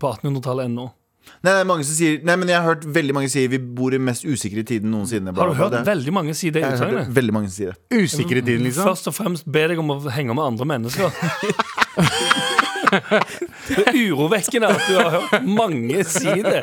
[0.00, 0.88] på 1800-tallet enn nå.
[1.42, 3.94] Nei, nei, mange som sier, nei, men jeg har hørt veldig mange sier vi bor
[3.94, 5.32] i den mest usikre tiden noensinne.
[5.36, 5.72] Har du hørt.
[5.72, 7.14] Det- veldig mange si det Jeg har hørt utsagnet?
[7.16, 7.76] veldig mange si det.
[7.92, 8.84] Usikre tiden, liksom.
[8.90, 11.10] Først og fremst be deg om å henge med andre mennesker.
[12.90, 16.60] Det er urovekkende at du har hørt mange si det.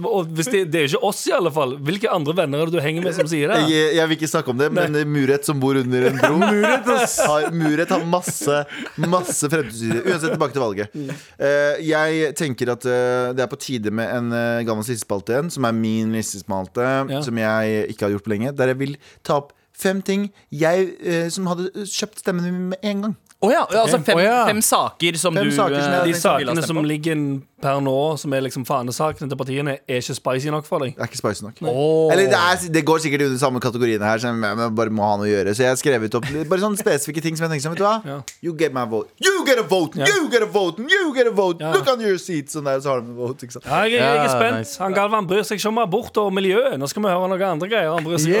[0.00, 1.76] Og hvis det, det er ikke oss, i alle fall.
[1.86, 3.60] Hvilke andre venner er det du henger med som sier det?
[3.72, 7.48] Jeg, jeg vil ikke snakke om det, men Muret som bor under en bro har,
[7.54, 8.58] Muret har masse
[9.00, 10.04] Masse fremtidsstudier.
[10.06, 10.98] Uansett, tilbake til valget.
[11.40, 15.50] Eh, jeg tenker at eh, det er på tide med en uh, gammel listespalte igjen,
[15.54, 17.20] som er min listespalte, Ja.
[17.24, 18.52] som jeg ikke har gjort på lenge.
[18.56, 18.94] Der jeg vil
[19.26, 23.16] ta opp fem ting jeg, eh, som hadde kjøpt stemmen min med en gang.
[23.40, 24.40] Å ja, altså fem, oh ja.
[24.44, 27.22] fem saker som Fem du saker som eh, De sakene som ligger
[27.60, 30.94] per nå, som er liksom fanesakene til partiene, er ikke spicy nok for deg.
[30.96, 31.58] Det er ikke spicy nok.
[31.68, 32.08] Oh.
[32.08, 35.04] Eller det, er, det går sikkert under samme kategoriene her, som jeg jeg bare må
[35.04, 35.52] ha noe å gjøre.
[35.56, 37.84] Så jeg har skrevet opp bare sånne spesifikke ting som jeg tenker sånn, vet du
[37.84, 37.98] hva?
[38.08, 38.16] Ja.
[38.44, 39.12] You get my vote.
[39.20, 40.00] You get a vote!
[40.00, 40.80] You get a vote!
[40.80, 41.60] You get a vote!
[41.76, 42.48] Look on your seat!
[42.52, 43.68] Sånn der, så har de en vote, ikke sant?
[43.68, 44.56] Ja, jeg, jeg er spent.
[44.62, 44.80] nice.
[44.80, 46.80] Han Galvan bryr seg ikke om abort og miljøet.
[46.80, 47.92] Nå skal vi høre noen andre greier.
[47.92, 48.32] Han bryr seg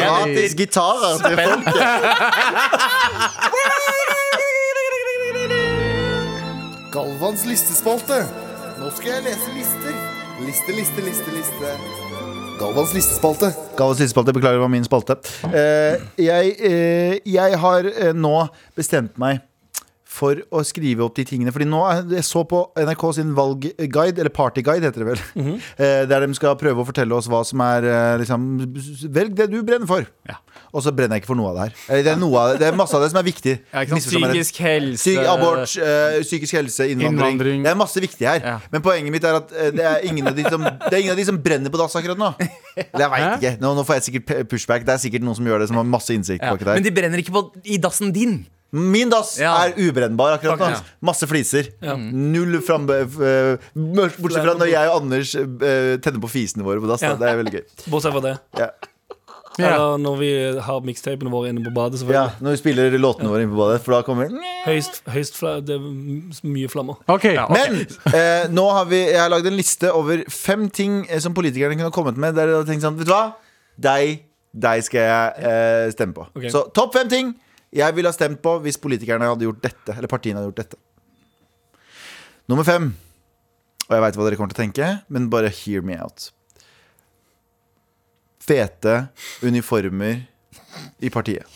[0.00, 1.84] Gratis gitarer til folket.
[6.96, 8.22] Galvans listespalte.
[8.80, 9.96] Nå skal jeg lese lister.
[10.46, 11.72] Liste, liste, liste, liste.
[12.56, 13.50] Galvans listespalte.
[13.76, 15.18] Galvans listespalte, Beklager, det var min spalte.
[15.44, 18.32] Eh, jeg, eh, jeg har eh, nå
[18.78, 19.42] bestemt meg
[20.16, 21.52] for å skrive opp de tingene.
[21.54, 25.20] Fordi nå er- Jeg så på NRK sin valgguide, eller partyguide heter det vel.
[25.78, 28.46] eh, der de skal prøve å fortelle oss hva som er eh, liksom,
[29.12, 30.06] Velg det du brenner for.
[30.28, 30.38] Ja.
[30.72, 31.74] Og så brenner jeg ikke for noe av det her.
[31.90, 33.54] Eller Det er, noe av det, det er masse av det som er viktig.
[33.72, 33.84] Ja.
[33.96, 37.36] Psykisk helse Syk, abort, eh, psykisk helse, innvandring.
[37.36, 37.62] Innvandring.
[37.66, 38.40] Det er masse viktig her.
[38.44, 38.56] Ja.
[38.72, 41.14] Men poenget mitt er at eh, det er ingen av de som, det er ingen
[41.14, 42.32] av de som brenner på dass akkurat nå.
[42.76, 43.54] Eller jeg veit ikke.
[43.62, 44.86] Nå, nå får jeg sikkert pushback.
[44.88, 46.56] Det er sikkert noen som gjør det, som har masse innsikt ja.
[46.72, 48.40] Men de brenner ikke på, i dassen din.
[48.72, 49.52] Min dass Ja.
[49.66, 50.80] er ubrennbar akkurat nå.
[51.06, 51.68] Masse fliser.
[52.12, 52.98] Null frambe...
[53.06, 57.02] eh, Bortsett fra når jeg og Anders eh, tenner på fisene våre på dass.
[57.06, 57.14] Ja.
[57.16, 57.64] Det er veldig gøy.
[57.92, 58.36] Bortsett fra det.
[58.58, 58.70] Ja.
[59.56, 59.70] Ja.
[59.72, 60.26] Eller når vi
[60.66, 62.02] har mixtapene våre inne på badet.
[62.12, 64.28] ja, Når vi spiller låtene våre inne på badet, for da kommer
[64.66, 65.86] Høyst, høyst fla, Det er
[66.44, 66.98] mye flammer.
[67.08, 67.38] Okay.
[67.38, 71.32] Men eh, nå har vi, jeg har lagd en liste over fem ting eh, som
[71.32, 72.34] politikerne kunne ha kommet med.
[72.36, 73.22] Der jeg hadde tenkt sånn, vet du hva?
[73.80, 76.28] Deg, deg skal jeg eh, stemme på.
[76.36, 76.52] Okay.
[76.52, 77.32] Så topp fem ting
[77.74, 79.96] jeg ville ha stemt på hvis politikerne hadde gjort dette.
[79.96, 80.78] Eller partiene hadde gjort dette.
[82.50, 82.92] Nummer fem.
[83.86, 86.30] Og jeg veit hva dere kommer til å tenke, men bare hear me out.
[88.46, 89.08] Fete
[89.42, 90.24] uniformer
[91.02, 91.46] i partiet.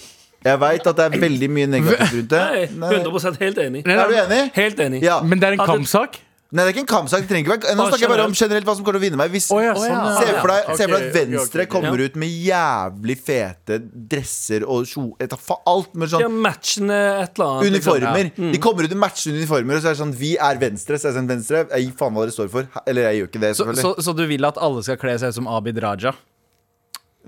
[0.40, 2.42] Jeg veit at det er veldig mye negativt rundt det.
[2.80, 3.82] Nei, 100 helt enig.
[3.84, 4.40] Er du enig?
[4.56, 5.02] Helt enig.
[5.04, 5.18] Ja.
[5.22, 6.16] Men det er en kampsak?
[6.50, 7.20] Nei, det er ikke en kampsak.
[7.22, 8.64] det trenger ikke være Nå snakker jeg bare om generelt.
[8.66, 9.30] hva som kommer til å vinne meg.
[9.30, 10.14] Hvis, oh, ja, sånn, ja.
[10.18, 11.66] Se for deg, se for deg at Venstre okay, okay.
[11.70, 12.06] kommer Ja.
[12.10, 13.78] ut med jævlig fete
[14.10, 15.04] dresser og kjo...
[15.70, 17.76] Alt med sånn ja, matchende et eller annet.
[17.76, 17.92] liksom.
[17.94, 18.30] uniformer.
[18.34, 18.50] Ja.
[18.56, 20.98] De kommer ut med matchende uniformer, og så er det sånn Vi er Venstre.
[20.98, 22.66] Så er det sånn Venstre, jeg gir faen hva dere står for.
[22.86, 23.86] Eller jeg gjør ikke det, Så, selvfølgelig.
[24.02, 26.14] så, så du vil at alle skal kle seg ut som Abid Raja?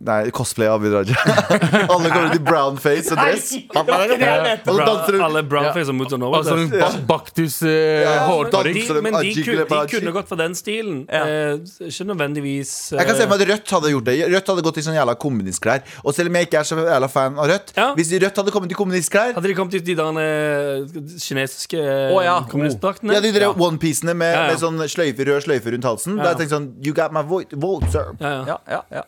[0.00, 1.14] Nei, cosplay av Abid Raja.
[1.92, 3.52] Alle kommer ut i brown face og dress.
[3.76, 5.18] Og så danser de.
[5.22, 6.40] alle brownface og of Norway.
[6.40, 8.78] Altså Baktus uh, Ja, hårparing?
[8.80, 11.02] Men, de, men de, kunne, de kunne gått for den stilen.
[11.12, 11.22] Ja.
[11.52, 12.98] Eh, ikke nødvendigvis uh...
[12.98, 14.16] Jeg kan se for meg at Rødt hadde gjort det.
[14.32, 15.84] Rødt hadde gått i sånne jævla kommunistklær.
[16.02, 17.86] Og selv om jeg ikke er så jævla fan av Rødt, Ja.
[17.98, 22.18] hvis Rødt hadde kommet i kommunistklær Hadde de kommet i de der eh, kinesiske oh,
[22.24, 22.40] ja.
[22.50, 23.14] kommunistdraktene?
[23.14, 24.50] Ja, de der onepiecene med, Ja, ja.
[24.50, 26.18] med sånn sløyfe, rød sløyfe rundt halsen.
[26.18, 26.32] Da Ja.
[26.32, 28.16] har jeg tenkt sånn You got my vote, vote sir.
[28.18, 28.82] Ja, ja.
[28.90, 29.02] Ja,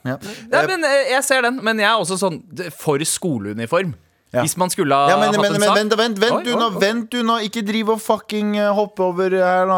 [0.74, 2.40] men eh, Jeg ser den, men jeg er også sånn
[2.76, 3.94] for skoleuniform.
[4.34, 4.42] Ja.
[4.42, 5.76] Hvis man skulle ha Ja, men, hatt men, en men sak.
[5.78, 6.80] vent, vent, vent Oi, du oi, nå, oi.
[6.82, 7.36] vent du nå.
[7.46, 9.76] Ikke driv og fucking eh, hoppe over her nå.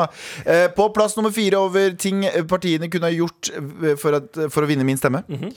[0.49, 3.51] Eh, på plass nummer fire over ting eh, partiene kunne ha gjort
[4.01, 5.21] for, at, for å vinne min stemme.
[5.29, 5.51] Mhm.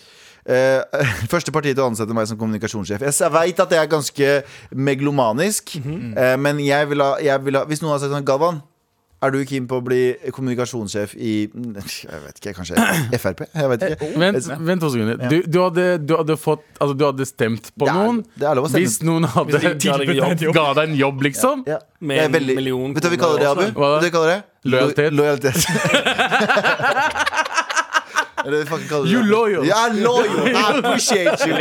[0.50, 1.00] Eh,
[1.32, 3.04] første partiet til å ansette meg som kommunikasjonssjef.
[3.08, 4.30] Jeg, veit at det er ganske
[4.76, 6.18] meglomanisk, Mhm.
[6.18, 8.62] eh, men jeg vil ha, jeg vil ha Hvis noen har sagt sånn Galvan,
[9.22, 10.00] er du keen på å bli
[10.36, 12.76] kommunikasjonssjef i Jeg vet ikke, kanskje
[13.20, 13.42] Frp?
[13.52, 14.10] Jeg vet ikke.
[14.22, 15.20] Vent, vent to sekunder.
[15.32, 18.22] Du, du, hadde, du hadde fått Altså, du hadde stemt på noen.
[18.40, 18.86] det er lov å stemme.
[18.86, 20.56] Hvis noen hadde Hvis de ga deg en jobb.
[20.56, 21.66] ga deg en jobb, liksom.
[21.68, 21.82] Ja.
[22.00, 23.66] Med er en veldig- million Vet du hva vi kaller det, Abu?
[23.76, 24.40] Hva da?
[24.64, 25.60] Lojalitet.
[28.54, 29.14] Er vi fucking kaller det?
[29.14, 29.66] You loyal.
[29.68, 30.50] Ja, loyal.
[30.50, 31.56] I appreciate you.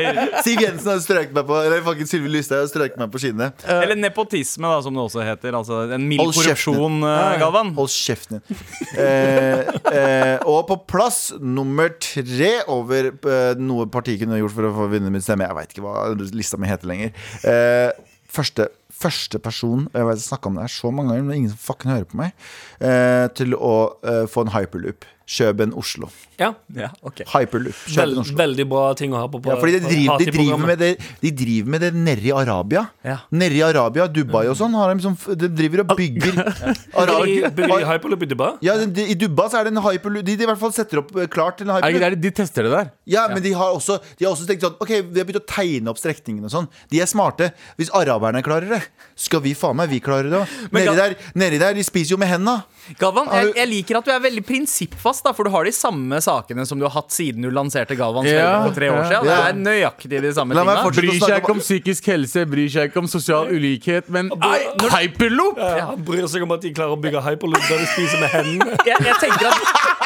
[0.47, 3.65] Siv Jensen har strøket meg på Eller fucking Sylvi Lysthaug har strøket meg på skinnet.
[3.69, 5.57] Eller nepotisme, da, som det også heter.
[5.59, 7.73] Altså En mild Hold korrupsjon, eh, Galvan.
[7.79, 8.63] Hold kjeften din.
[8.99, 14.75] Eh, eh, og på plass nummer tre over eh, noe partiet kunne gjort for å
[14.83, 15.47] få vinne min stemme.
[15.49, 17.13] Jeg veit ikke hva lista mi heter lenger.
[17.49, 17.91] Eh,
[18.29, 21.53] første, første person Jeg vet, jeg snakket om det her så mange ganger, men ingen
[21.55, 22.35] som fucking hører på meg.
[22.81, 25.07] Eh, til å eh, få en hyperloop.
[25.29, 26.09] Kjøben Oslo.
[26.39, 26.53] Ja.
[26.73, 27.75] Ja, ok Hyperloop.
[27.75, 28.37] Vel, Kjøben Oslo.
[28.39, 29.41] veldig bra ting å ha på.
[29.45, 32.33] på Ja, fordi de driver, de, driver med det, de driver med det nedi i
[32.33, 32.85] Arabia.
[33.05, 33.17] Ja.
[33.35, 34.77] Nedi i Arabia, Dubai og sånn.
[34.79, 38.51] Har de, som, de driver og bygger Bygger Bygger de hyperloop i Dubai?
[38.65, 41.03] Ja, de, I Dubai så er det en hyperloop De, de i hvert fall setter
[41.03, 42.17] opp eh, klart til en Er hyperloop.
[42.17, 42.91] det, de tester det der.
[43.09, 45.47] Ja, men de har, også, de har også tenkt sånn Ok, vi har begynt å
[45.51, 46.71] tegne opp strekningen og sånn.
[46.93, 47.51] De er smarte.
[47.81, 48.81] Hvis araberne klarer det,
[49.19, 50.57] skal vi faen meg vi klarer det òg.
[50.73, 52.61] Nedi der, nedi der, de spiser jo med henda.
[53.01, 56.21] Galvan, jeg, jeg liker at du er veldig prinsippfast, da, for du har de samme
[56.25, 59.09] sakene som du har hatt siden du lanserte Galvans Ja, for tre år ja.
[59.11, 59.29] siden.
[59.29, 60.77] Det er nøyaktig de samme tingene.
[60.99, 64.61] Bryr seg ikke om psykisk helse, bryr seg ikke om sosial ulikhet, men Ei,
[64.97, 65.59] hyperloop!
[65.61, 68.33] Ja, han bryr seg om at de klarer å bygge hyperloop der de spiser med
[68.35, 68.79] hendene.
[68.87, 69.98] Jeg, jeg tenker at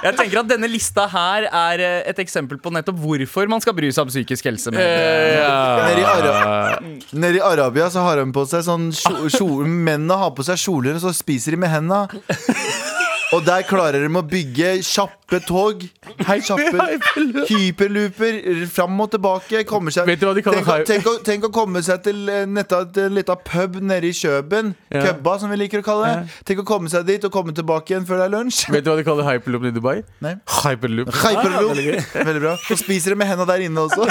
[0.00, 3.74] Jeg tenker at denne lista her er eh, et eksempel på nettopp hvorfor man skal
[3.76, 4.72] bry seg om psykisk helse.
[4.72, 4.80] Med,
[5.84, 10.32] Nede i, Nede i Arabia så har de på seg sånn kjo- kjole Mennene har
[10.36, 12.04] på seg kjoler, og så spiser de med henda.
[13.30, 15.84] Og der klarer de å bygge kjappe tog.
[16.18, 16.86] Kjappe
[17.46, 18.40] hyperlooper
[18.70, 19.62] fram og tilbake.
[19.94, 22.42] Seg, Vet du hva de kaller tenk, tenk, å, tenk å komme seg til eh,
[22.42, 24.74] en liten pub nede i Kjøben.
[24.90, 25.04] Ja.
[25.06, 26.38] Købba, som vi liker å kalle det.
[26.48, 28.64] Tenk å komme seg dit og komme tilbake igjen før det er lunsj.
[28.74, 29.96] Vet du hva de kaller hyperloop i Dubai?
[30.26, 30.34] Nei.
[30.60, 31.14] Hyperloop.
[31.22, 31.70] Hyperloop.
[31.76, 31.98] veldig.
[32.18, 32.56] Veldig bra.
[32.66, 34.02] Så spiser de med henda der inne også.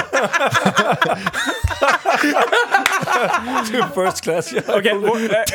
[3.98, 4.52] First class.
[4.54, 4.66] Yeah.
[4.78, 5.54] Okay, hvor, eh,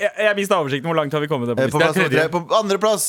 [0.00, 0.88] jeg jeg mista oversikten.
[0.90, 1.50] Hvor langt har vi kommet?
[1.54, 2.28] Eh, På, På plass tre.
[2.32, 3.08] på andreplass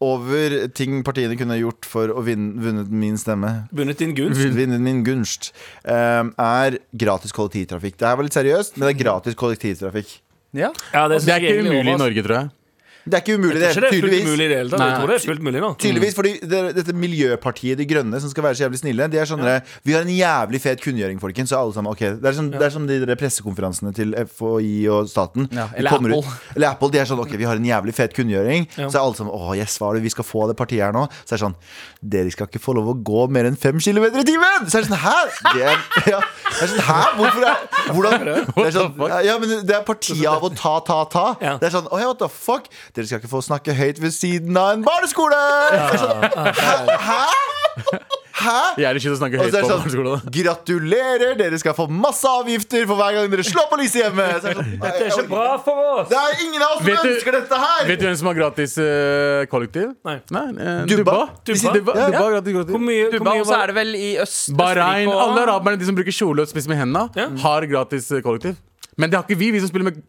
[0.00, 3.50] over ting partiene kunne gjort for å vinne, vunnet min stemme.
[3.76, 4.40] Vunnet din gunst.
[4.56, 5.50] Vunnet min gunst.
[5.84, 7.98] eh, er gratis kollektivtrafikk.
[8.00, 10.14] Det her var litt seriøst, men det er gratis kollektivtrafikk.
[10.56, 10.70] ja.
[10.94, 12.50] Ja, det, Det er ikke umulig i Norge, tror jeg.
[13.10, 13.70] Det er ikke umulig, det.
[13.74, 14.24] det Tydeligvis.
[14.52, 14.60] det
[15.10, 15.70] det er fullt mulig nå.
[15.82, 19.28] Tydeligvis, fordi det, Dette Miljøpartiet De Grønne, som skal være så jævlig snille, De er
[19.28, 19.58] sånn ja.
[19.86, 21.50] Vi har en jævlig fet kunngjøring, folkens.
[21.50, 25.10] Så alle sammen, ok Det er som, det sånn de der pressekonferansene til FHI og
[25.10, 25.48] staten.
[25.54, 26.20] Ja, eller Apple.
[26.20, 26.92] Ut, eller Apple.
[26.94, 28.68] De er sånn Ok, vi har en jævlig fet kunngjøring.
[28.76, 28.88] Ja.
[28.88, 30.86] Så er alle sammen Å, yes, hva er det vi skal få av det partiet
[30.86, 31.06] her nå?
[31.24, 31.58] Så er det sånn
[32.14, 34.68] Dere skal ikke få lov å gå mer enn fem kilometer i timen!
[34.70, 35.16] Så er det sånn Hæ?
[35.50, 35.82] Det er,
[36.14, 37.00] ja, det er sånn Hæ?
[37.18, 38.24] Hvorfor er Hvordan?
[38.54, 41.26] Det er sånn, ja, men det er partiet av å ta, ta, ta.
[41.42, 41.56] Ja.
[41.60, 42.68] Det er sånn Å ja, what the fuck?
[43.00, 45.36] Dere skal ikke få snakke høyt ved siden av en barneskole!
[45.72, 46.24] Det sånn,
[46.60, 46.74] Hæ?
[47.00, 47.20] Hæ?
[48.40, 48.58] Hæ?
[48.80, 50.20] Jeg er ikke å snakke høyt på det barneskolen.
[50.20, 54.26] sånn Gratulerer, dere skal få masse avgifter for hver gang dere slår på lyset hjemme!
[54.26, 56.08] Er det sånn, dette er ikke bra for oss!
[56.12, 57.82] det er ingen av oss som du- ønsker dette her!
[57.90, 59.92] Vet du hvem som har gratis uh, kollektiv?
[60.08, 60.16] Nei.
[60.36, 60.46] Nei
[60.88, 60.88] Dubba.
[60.92, 61.20] Dubba.
[61.50, 61.74] Dubba?
[61.80, 61.96] Dubba.
[62.00, 62.08] Ja.
[62.12, 64.52] Dubba gratis, gratis Hvor mye, hvor Dubba, mye og så er det vel i øst
[64.60, 67.28] Bahrain, alle araberne de som bruker kjole og spiser med hendene, Ja.
[67.48, 68.56] har gratis eh, kollektiv.
[69.00, 70.00] Men det har ikke vi, vi som spiller med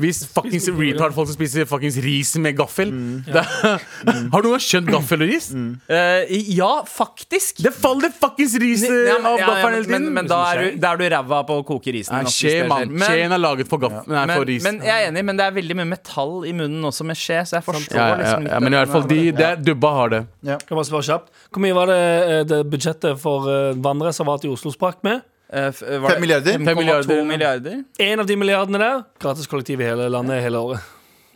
[0.00, 2.92] Vi fuckings retard-folk som spiser fuckings ris med gaffel.
[2.92, 3.24] Mm.
[3.26, 5.50] Det, har du noen gang skjønt gaffel og ris?
[5.88, 7.62] Eh, Ja, faktisk.
[7.64, 10.14] Det faller fuckings ris eh, Ja, av ja, ja, gaffelen hele men, tiden.
[10.18, 12.30] men da er du, da er du ræva på å koke risen.
[12.30, 12.94] Skje, mann.
[13.02, 14.64] Skjeen er laget for, gaff nei, for men, ris.
[14.66, 17.40] men jeg er enig, men det er veldig mye metall i munnen også med skje,
[17.48, 19.62] så jeg forstår ja, ja, liksom ja, litt men i hvert fall de, det er,
[19.64, 20.22] Dubba har det.
[20.44, 22.00] Hvor mye var det,
[22.34, 25.24] eh, det budsjettet for eh, vannreservat i Oslo sprakk med?
[25.54, 26.58] Eh, Fem milliarder?
[26.58, 27.84] 5,2 milliarder.
[28.02, 30.80] En av de milliardene der, gratis kollektiv i hele landet hele året.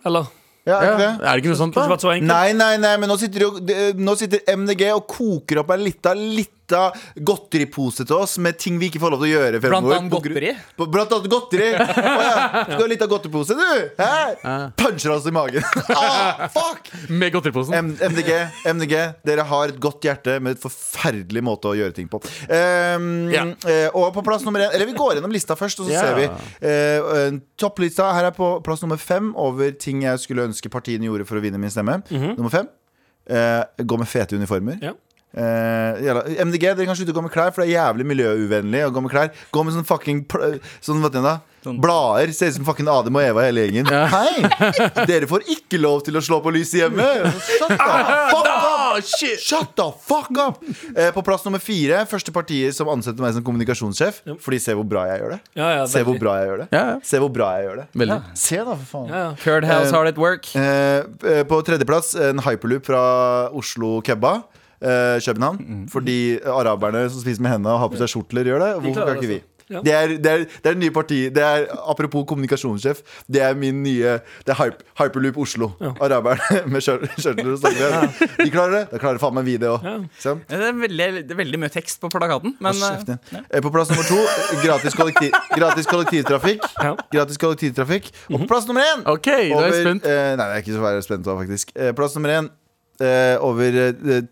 [0.06, 0.26] Eller?
[0.66, 1.10] Ja, er Ja, ikke det?
[1.28, 1.96] er det ikke noe sånt, da?
[2.02, 2.14] så?
[2.20, 3.52] Nei, nei, nei, men nå sitter, jo,
[3.96, 6.52] nå sitter MDG og koker opp en lita, lita
[7.28, 9.60] godteripose til oss med ting vi ikke får lov til å gjøre.
[9.62, 10.52] Blant annet godteri.
[10.78, 11.68] På, blant annet godteri.
[11.78, 12.64] Å ja.
[12.64, 13.68] Skal du ha litt av godteripose, du?
[13.98, 14.54] Hæ?
[14.78, 15.64] Puncher oss i magen.
[15.96, 16.90] ah, fuck!
[17.10, 17.74] Med godteriposen.
[17.78, 18.32] M MDG,
[18.74, 18.94] MDG,
[19.26, 22.20] dere har et godt hjerte med et forferdelig måte å gjøre ting på.
[22.48, 23.44] Um, Ja.
[23.68, 26.00] eh, og på plass nummer én Eller vi går gjennom lista først, og så Ja.
[26.02, 26.26] ser vi.
[26.62, 31.04] Eh, eh, topplista her er på plass nummer fem over ting jeg skulle ønske partiene
[31.08, 32.02] gjorde for å vinne min stemme.
[32.10, 32.68] Nummer fem.
[33.28, 34.78] Uh, gå med fete uniformer.
[34.80, 34.94] Ja.
[35.36, 38.92] Eh, MDG, dere kan slutte å gå med klær, for det er jævlig miljøuvennlig å
[38.94, 39.28] gå med klær.
[39.52, 42.32] Gå med sånn fucking pl- Sånn, vet du da Sånn- Blader.
[42.32, 43.86] Ser ut som fucking Adem og Eva hele gjengen.
[43.86, 45.04] Hei!
[45.10, 47.06] Dere får ikke lov til å slå på lyset hjemme!
[47.44, 48.48] Shut the fuck up!
[48.48, 49.00] Ah!
[49.04, 50.62] Shut the fuck up!
[50.96, 54.22] Eh, på plass nummer fire, første partiet som ansetter meg som kommunikasjonssjef.
[54.40, 55.40] For de ser hvor bra jeg gjør det.
[55.60, 56.68] Ja, ja, Se hvor bra jeg gjør det.
[56.72, 56.98] Ja, ja.
[57.04, 57.86] Se hvor bra jeg gjør det.
[58.04, 58.20] Veldig.
[58.38, 59.10] Se, da, for faen.
[59.12, 59.60] Ja, ja.
[59.74, 60.48] House Eh, Hard at Work.
[60.56, 61.02] Eh,
[61.34, 63.02] eh, på tredjeplass en hyperloop fra
[63.52, 64.38] Oslo Kebba.
[64.78, 65.86] Eh, København.
[65.90, 68.74] Fordi araberne som spiser med hendene og har på seg skjortler, gjør det.
[68.82, 69.40] Hvorfor kan ikke vi?
[69.42, 69.80] det, Ja.
[69.84, 73.02] Det er, det, er, det er det nye parti Det er, apropos kommunikasjonssjef.
[73.28, 74.14] Det er min nye
[74.46, 75.70] Det er hype, Hyperloop Oslo.
[76.00, 77.76] Araberne med skjørtler og sånn.
[78.38, 78.82] De klarer det.
[78.94, 79.84] Da klarer faen meg vi det òg.
[79.84, 80.34] Ja.
[80.48, 84.08] Det er veldig, det er veldig mye tekst på plakaten, men eh, På plass nummer
[84.08, 84.18] to
[84.62, 86.64] gratis, kollektiv, gratis kollektivtrafikk.
[86.80, 86.94] Ja.
[87.12, 90.78] Gratis kollektivtrafikk Og på plass nummer én okay, over, er eh, nei, jeg er ikke
[90.78, 91.76] så spent da, faktisk.
[91.76, 92.50] Eh, plass nummer én
[93.04, 94.24] eh, over eh,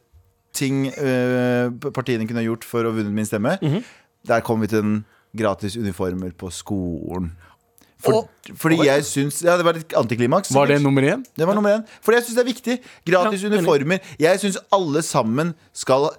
[0.56, 3.58] ting uh, partiene kunne gjort for å vunnet min stemme.
[3.62, 3.82] Mhm.
[4.26, 4.96] Der kom vi til den
[5.36, 7.30] gratis uniformer på skolen.
[8.02, 10.50] For, og, fordi jeg syns Ja, det var et antiklimaks.
[10.52, 11.22] Var det nummer én?
[11.38, 11.84] Det var nummer én.
[12.04, 12.74] Fordi jeg syns det er viktig.
[13.08, 14.02] Gratis Ja, uniformer.
[14.20, 16.10] Jeg syns alle sammen skal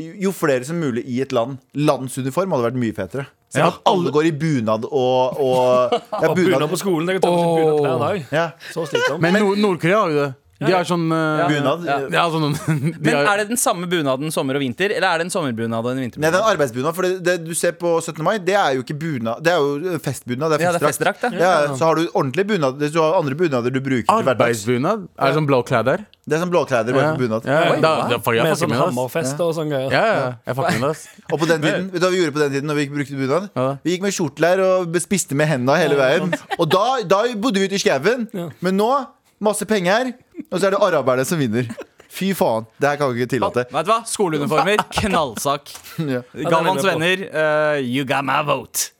[0.00, 1.58] Jo flere som mulig i et land.
[1.76, 3.26] Landsuniform hadde vært mye fetere.
[3.52, 6.56] Så Ja, alle går i bunad og, og ja, bunad.
[6.56, 7.06] bunad på skolen.
[7.08, 8.26] Det kan ta bunad hver dag.
[8.32, 9.20] Ja, Så slitsomt.
[9.24, 10.30] Men Nord- Nord-Korea har jo det.
[10.58, 11.84] De har sånn uh, bunad.
[11.84, 11.96] Ja.
[12.14, 15.20] Ja, sånn de Men har, er det den samme bunaden sommer og vinter, eller er
[15.20, 16.24] det en sommerbunad og en vinterbunad?
[16.24, 16.96] Nei, det er en arbeidsbunad.
[16.96, 18.22] For det, det du ser på 17.
[18.24, 19.44] mai, det er jo ikke bunad.
[19.44, 20.54] Det er jo festbunad.
[20.54, 21.26] Det er Ja, det er festdrakt.
[21.28, 21.36] ja.
[21.46, 22.80] Ja, så har du ordentlig bunad.
[22.80, 24.36] Du har andre bunader du bruker til hverdags.
[24.40, 25.08] Arbeidsbunad?
[25.18, 26.06] Er det sånn blå klær der?
[26.26, 27.10] Det er sånn blåklær bare Ja.
[27.14, 27.44] på bunad.
[27.46, 29.92] Ja, ja, da, da, Med sånn hammerfest og sånn greier.
[29.94, 31.10] Ja, ja, jeg fucker med det.
[31.32, 32.96] Og på den tiden, vet du hva vi gjorde på den tiden når vi ikke
[32.96, 33.46] brukte bunad?
[33.54, 33.66] Ja.
[33.84, 36.34] Vi gikk med skjortelær og spiste med hendene hele veien.
[36.58, 38.26] Og da, da bodde vi ute i skauen.
[38.34, 38.48] Ja.
[38.58, 38.90] Men nå
[39.38, 40.16] masse penger,
[40.50, 41.68] og så er det araberne som vinner.
[42.16, 42.64] Fy faen.
[42.80, 43.66] Det her kan vi ikke tillate.
[43.72, 43.98] Vet du hva?
[44.08, 45.72] Skoleuniformer, knallsak.
[46.00, 46.22] Ja.
[46.46, 48.90] Galvans er venner, uh, you got my vote.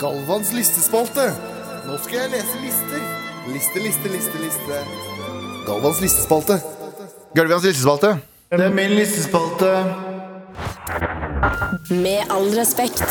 [0.00, 1.28] Galvans listespalte.
[1.86, 3.02] Nå skal jeg lese lister.
[3.52, 4.80] Liste, liste, liste, liste.
[5.68, 6.60] Galvans listespalte.
[7.36, 8.14] Galvans listespalte.
[8.50, 9.70] Det er min listespalte.
[11.90, 13.04] Med all respekt.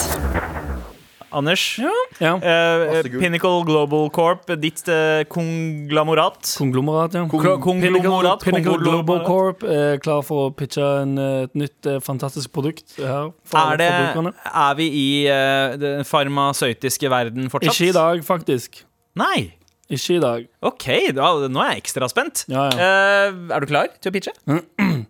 [1.31, 1.77] Anders,
[2.19, 2.35] Ja.
[2.35, 3.19] eh, Masse.
[3.19, 6.55] Pinnacle Global Corp, ditt eh, konglamorat.
[6.57, 7.23] Konglomerat, ja.
[7.29, 8.41] Klo- Pinnacle, Konglomerat.
[8.43, 9.23] Pinnacle Global.
[9.27, 13.31] Corp er klar for å pitche en, eh, et nytt eh, fantastisk produkt her.
[13.45, 13.89] For Er, det,
[14.53, 17.75] er vi i uh, den farmasøytiske verden fortsatt?
[17.77, 18.83] Ikke i dag, faktisk.
[19.15, 19.53] Nei.
[19.89, 20.47] Ikke i dag.
[20.61, 20.85] OK,
[21.17, 22.45] da, nå er jeg ekstra spent.
[22.49, 22.89] Ja, ja.
[23.31, 24.33] Uh, er du klar til å pitche?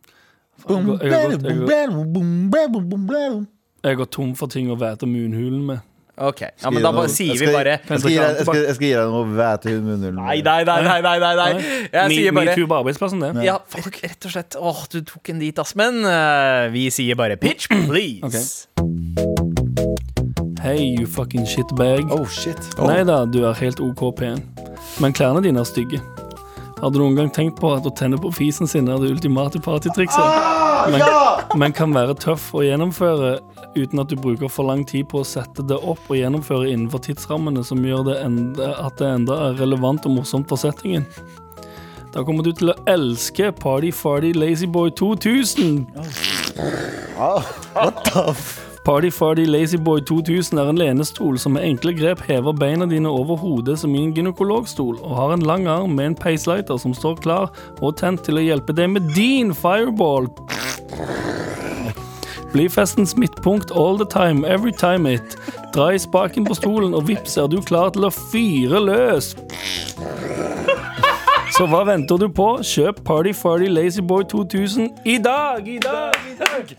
[3.79, 5.85] Jeg gått tom for ting å væte munhulen med.
[6.19, 8.91] Ok, ja, men Da bare sier vi bare Jeg skal jeg skal, jeg skal gi
[8.97, 10.17] deg noe væt i munnhulen.
[10.19, 11.49] Nei, nei, nei, nei, nei, nei, nei.
[11.93, 13.45] Jeg Me- sier bare Metoo på arbeidsplassen, det.
[13.47, 14.57] Ja, fuck, rett og slett.
[14.59, 15.75] Åh, du tok en dit, ass.
[15.79, 18.67] Men uh, vi sier bare pitch, please.
[20.59, 22.11] Hey, you fucking shitbag.
[22.11, 22.59] Oh, shit.
[22.83, 24.43] Nei da, du er helt OK pen.
[24.99, 26.01] Men klærne dine er stygge.
[26.79, 29.59] Har du noen gang tenkt på at å tenne på fisen sin er det ultimate
[29.63, 30.91] partytrikset?
[30.91, 31.03] Men,
[31.59, 33.33] men kan være tøff å gjennomføre
[33.75, 37.03] uten at du bruker for lang tid på å sette det opp og gjennomføre innenfor
[37.05, 41.05] tidsrammene som gjør det enda, at det enda er relevant og morsomt for settingen.
[42.13, 45.85] Da kommer du til å elske Party Farty Lazyboy 2000.
[47.19, 48.65] What the f...
[48.89, 53.37] Party Farty Lazyboy 2000 er en lenestol som med enkle grep hever beina dine over
[53.37, 57.19] hodet som i en gynekologstol, og har en lang arm med en pacelighter som står
[57.21, 57.51] klar
[57.83, 60.31] og tent til å hjelpe deg med din fireball.
[62.53, 65.37] Bli festens midtpunkt all the time, every time it.
[65.73, 69.35] Dra i spaken på stolen, og vips er du klar til å fyre løs.
[71.57, 72.49] Så hva venter du på?
[72.63, 75.67] Kjøp Party Farty Lazyboy 2000 i dag!
[75.67, 76.19] I dag!
[76.31, 76.75] I dag!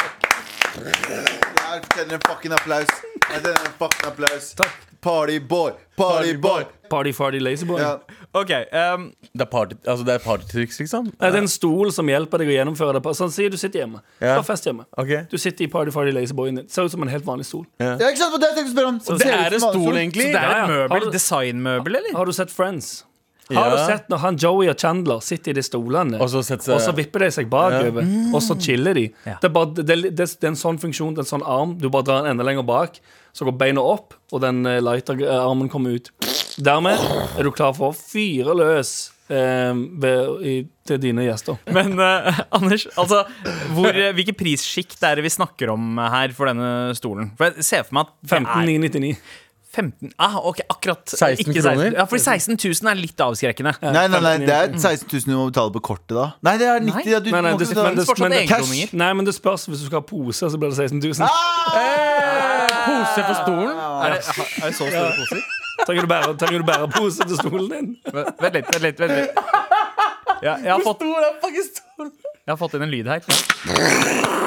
[0.75, 2.95] Jeg fortjener en fucking applaus.
[3.31, 4.55] Jeg fortjener en fucking applaus.
[5.01, 6.64] Partyboy, partyboy.
[6.90, 7.78] Party Farty Lazyboy.
[7.80, 7.98] Ja.
[8.34, 11.07] Ok, Um, Det er party, altså det er partytriks, liksom?
[11.18, 13.03] Det er en stol som hjelper deg å gjennomføre det.
[13.16, 14.01] Sånn, Si du sitter hjemme.
[14.20, 14.42] Du Ja.
[14.42, 14.84] fest hjemme.
[14.98, 15.22] Okay.
[15.30, 16.68] Du sitter i Party Farty Lazyboyen din.
[16.68, 17.64] Ser ut som en helt vanlig stol.
[17.80, 18.40] Ja, ikke sant?
[18.40, 19.18] Det er det jeg tenkte å spørre.
[19.18, 20.01] Det er en stol, egentlig.
[20.01, 20.32] egentlig.
[20.32, 20.64] det er Ja, ja.
[20.64, 22.16] et møbel, du- designmøbel, eller?
[22.16, 23.05] Har du sett Friends?
[23.53, 26.72] Har du sett når han Joey og Chandler sitter i de stolene, Og så seg-
[26.72, 29.12] og så vipper de seg bakover, og så chiller de?
[29.26, 29.38] Ja.
[29.40, 31.76] Det, er bare, det, det, det er en sånn funksjon, det er en sånn arm.
[31.76, 33.01] Du bare drar den enda lenger bak,
[33.33, 36.12] så går beina opp, og den eh, lighter-armen kommer ut.
[36.61, 37.01] Dermed
[37.39, 40.55] er du klar for å fyre løs eh, ved, i,
[40.89, 41.61] til dine gjester.
[41.74, 43.22] Men eh, Anders, altså
[43.76, 47.33] hvor, eh, hvilke prissjikt er det vi snakker om her for denne stolen?
[47.39, 49.14] For jeg ser for meg at er 15999.
[49.70, 51.93] 15 ah, ok, akkurat 16 ikke kroner?
[51.95, 53.76] Ja, fordi 16 000 er litt avskrekkende.
[53.95, 56.26] Nei, nei, nei, det er 16 000 du må betale på kortet da.
[56.43, 58.91] Nei, det er 90 ja, du Nei, nei, det, men det, men det.
[58.99, 59.70] Nei, men det spørs.
[59.70, 62.49] Hvis du skal ha pose, så blir det 16 000.
[62.87, 63.81] Pose for stolen?
[63.81, 64.20] Er det,
[64.62, 65.43] er det så store poser?
[65.87, 67.87] Trenger du bære, trenger du bære pose til stolen din?
[68.12, 69.01] Vent litt, vent litt.
[69.01, 69.31] vent litt
[70.47, 73.24] ja, jeg, har fått, jeg har fått inn en lyd her.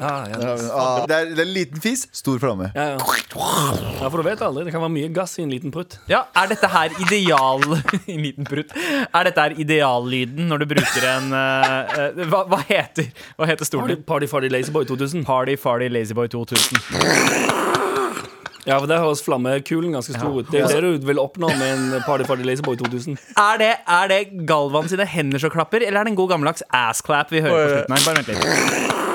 [0.00, 0.24] Ah,
[1.08, 2.68] det, er, det er en liten fis, stor flamme.
[2.76, 2.98] Ja, ja.
[2.98, 4.64] ja, for du vet aldri.
[4.68, 5.98] Det kan være mye gass i en liten prutt.
[6.10, 7.64] Ja, Er dette her ideal
[8.14, 8.70] En liten prutt.
[8.78, 13.64] Er dette her ideallyden når du bruker en eh, eh, hva, hva heter Hva heter
[13.64, 14.04] Party, stolen?
[14.06, 15.24] party Farty Lazyboy 2000.
[15.28, 16.78] Party Farty Lazyboy 2000.
[18.68, 20.50] Ja, for Der høres flammekulen ganske stor ut.
[20.52, 23.16] Det er det du vil oppnå med en Party Party Lazyboy 2000.
[23.40, 26.62] Er det, er det Galvan sine hender som klapper, eller er det en god gammeldags
[26.68, 28.04] assclap vi hører på slutten her?
[28.04, 29.07] Bare vent litt.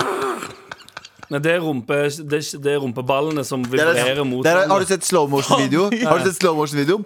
[1.34, 4.68] Nei, det er, rumpe, det, er- det er rumpeballene som er, vibrerer mot det er,
[4.70, 5.90] har du sett slow motion-video?
[6.06, 7.02] Har du sett slow motion-video?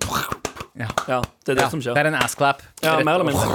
[0.78, 0.88] Ja,
[1.46, 2.60] det er det Ja, som det er en assclap.
[2.84, 3.46] Ja, mer eller mindre.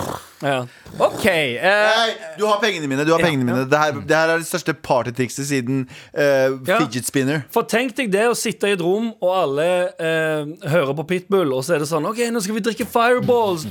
[0.43, 0.63] Ja, ja.
[0.99, 1.23] OK.
[1.23, 3.05] Uh, Nei, du har pengene mine.
[3.07, 6.81] du har pengene mine Det her, det her er det største partytrikset siden uh, Ja.
[6.81, 7.45] fidget spinner.
[7.55, 9.69] For tenk deg det å sitte i et rom, og alle
[10.03, 13.69] uh, hører på Pitbull, og så er det sånn OK, nå skal vi drikke fireballs.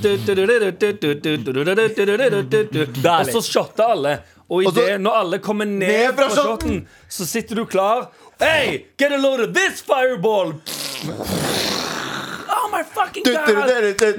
[3.22, 4.16] Og så shotter alle.
[4.52, 8.10] Og i det, idet når alle kommer ned, Ned fra shoten, så sitter du klar.
[8.42, 10.52] Hey, get a load of this fireball!
[12.52, 13.48] Oh my fucking god!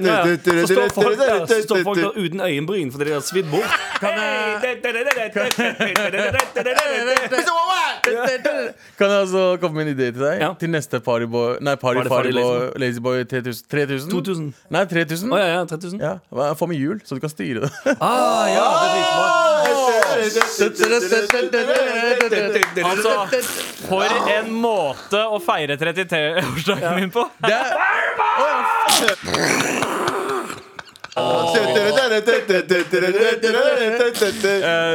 [0.00, 0.24] Ja,
[0.66, 3.70] så står folk der, så står folk der uten øyenbryn fordi de har svidd bort.
[8.98, 10.42] Kan jeg altså komme med en idé til deg?
[10.42, 10.50] Ja.
[10.60, 13.68] Til neste Partyboy Nei, Party, Fartyboy Lazyboy 3000?
[13.70, 14.10] 3000?
[14.10, 14.52] 2000.
[14.74, 15.32] Nei, 3000.
[15.32, 16.04] Å ja, ja, 3000.
[16.04, 17.72] Ja, Få med hjul, så du kan styre det.
[18.00, 19.43] Ah, ja, det er.
[22.84, 23.14] Altså,
[23.88, 27.26] for en måte å feire 33-årsdagen min på.
[27.44, 27.60] Det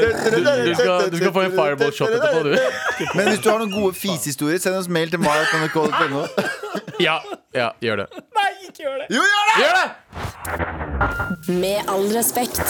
[0.10, 2.56] Du skal, du skal få en fireball-shot etterpå, du.
[3.16, 6.26] Men hvis du har noen gode fisehistorier, send oss mail til mar.nrk.no.
[7.00, 7.20] Ja,
[7.56, 8.08] ja, gjør det.
[9.10, 9.56] Jo, gjør det!
[9.64, 9.88] Gjør det!
[11.62, 12.66] Med all respekt.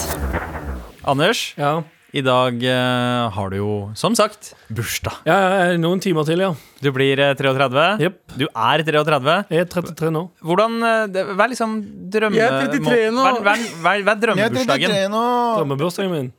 [1.10, 1.80] Anders, Ja.
[2.16, 5.20] I dag eh, har du jo som sagt bursdag.
[5.30, 6.50] Ja, ja, noen timer til, ja.
[6.82, 7.86] Du blir eh, 33.
[8.02, 8.18] Jepp.
[8.40, 9.36] Du er 33.
[9.54, 10.24] Jeg er 33 nå.
[10.42, 11.78] Hvordan eh, det, Hva er liksom
[12.16, 12.40] drømme...
[12.40, 13.28] Jeg er 33 nå.
[13.28, 13.54] Hva, hva, hva,
[13.84, 14.96] hva er Jeg er drømmebursdagen?
[14.96, 15.24] 33 nå.
[15.60, 16.34] Drømmebursdagen min.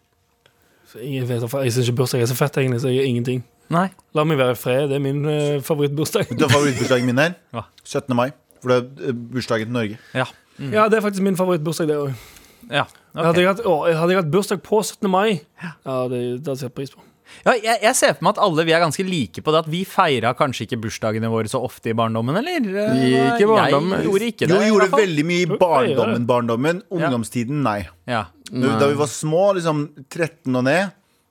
[0.90, 3.46] Så Jeg, vet, jeg syns ikke bursdag er så fett, egentlig, så jeg gjør ingenting.
[3.70, 3.86] Nei.
[4.18, 4.88] La meg være i fred.
[4.90, 6.32] Det er min uh, favorittbursdag.
[6.34, 7.38] Du har favorittbursdagen min her?
[7.54, 7.68] Hva?
[7.84, 8.10] 17.
[8.18, 8.32] mai.
[8.60, 10.00] For det er eh, bursdagen til Norge.
[10.18, 10.26] Ja.
[10.60, 12.39] Ja, det er faktisk min favorittbursdag, det òg.
[12.68, 12.84] Ja.
[13.16, 15.08] Hadde, jeg hatt- å, hadde jeg hatt bursdag på 17.
[15.10, 15.72] mai, ja,
[16.10, 17.00] det, det hadde jeg satt pris på.
[17.46, 19.60] ja jeg, jeg ser for meg at alle vi er ganske like på det.
[19.64, 22.66] At vi feira kanskje ikke bursdagene våre så ofte i barndommen, eller?
[22.84, 23.98] Eh, Ikke barndommen.
[24.00, 24.56] Jeg gjorde ikke det.
[24.56, 26.26] Jo, gjorde veldig mye i barndommen.
[26.26, 27.80] barndommen Ungdomstiden, nei.
[28.10, 28.24] Ja.
[28.50, 30.90] Da da vi var små, liksom 13 og ned,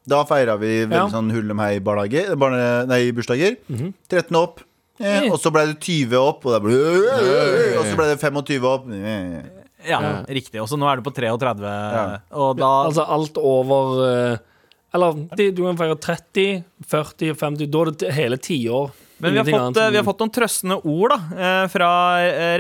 [0.10, 1.08] da feira vi veldig Ja.
[1.12, 3.58] sånn hull om hei barnehage, barne, nei, bursdager.
[4.10, 4.62] 13 opp.
[5.00, 6.76] Eh, og så ble det 20 opp, og, ble,
[7.80, 8.88] og så ble det 25 opp.
[8.92, 9.59] Eh.
[9.90, 10.62] Ja, riktig.
[10.62, 11.74] Og så nå er du på 33,
[12.38, 14.40] og da Altså alt over eh,
[14.96, 18.90] Eller de, du kan feire 30, 40, 50 Da er det hele tiår.
[19.20, 21.90] Men vi har, fått, eh, vi har fått noen trøstende ord da eh, fra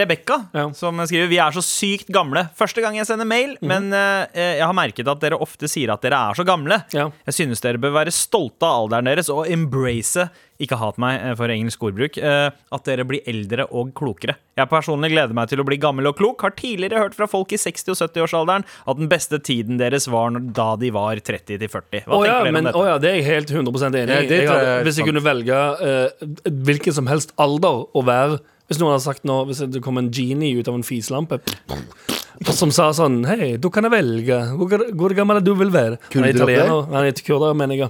[0.02, 0.66] Rebekka, Ja.
[0.76, 2.50] som skriver Vi er så sykt gamle.
[2.60, 3.72] Første gang jeg sender mail, mm.
[3.72, 3.96] men
[4.36, 6.82] jeg har merket at dere ofte sier at dere er så gamle.
[6.92, 7.08] Ja.
[7.32, 10.28] Jeg synes dere bør være stolte av alderen deres og embrace
[10.60, 12.18] ikke hat meg eh, for engelsk ordbruk.
[12.20, 14.36] eh, At dere blir eldre og klokere.
[14.60, 16.44] Jeg personlig gleder meg til å bli gammel og klok.
[16.44, 20.36] Har tidligere hørt fra folk i 60- og 70-årsalderen at den beste tiden deres var
[20.36, 22.04] da de var 30-40.
[22.06, 22.84] Hva oh, ja, tenker dere men, om dette?
[22.84, 24.30] å ja, det er jeg helt 100% enig i.
[24.30, 26.30] Jeg jeg hvis jeg kunne velge uh,
[26.70, 28.40] hvilken som helst alder å være
[28.70, 32.19] Hvis noen hadde sagt nå Hvis det kom en genie ut av en fiselampe og
[32.56, 34.38] som sa sånn Hei, du kan velge.
[34.60, 35.98] Hvor, hvor gammel du vil være?
[36.14, 36.86] Han er italiener.
[36.94, 37.90] Han er kurder, mener jeg.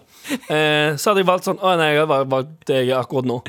[0.50, 3.26] Eh, så hadde jeg valgt sånn Å nei, jeg har valgt- det jeg er akkurat
[3.30, 3.42] nå.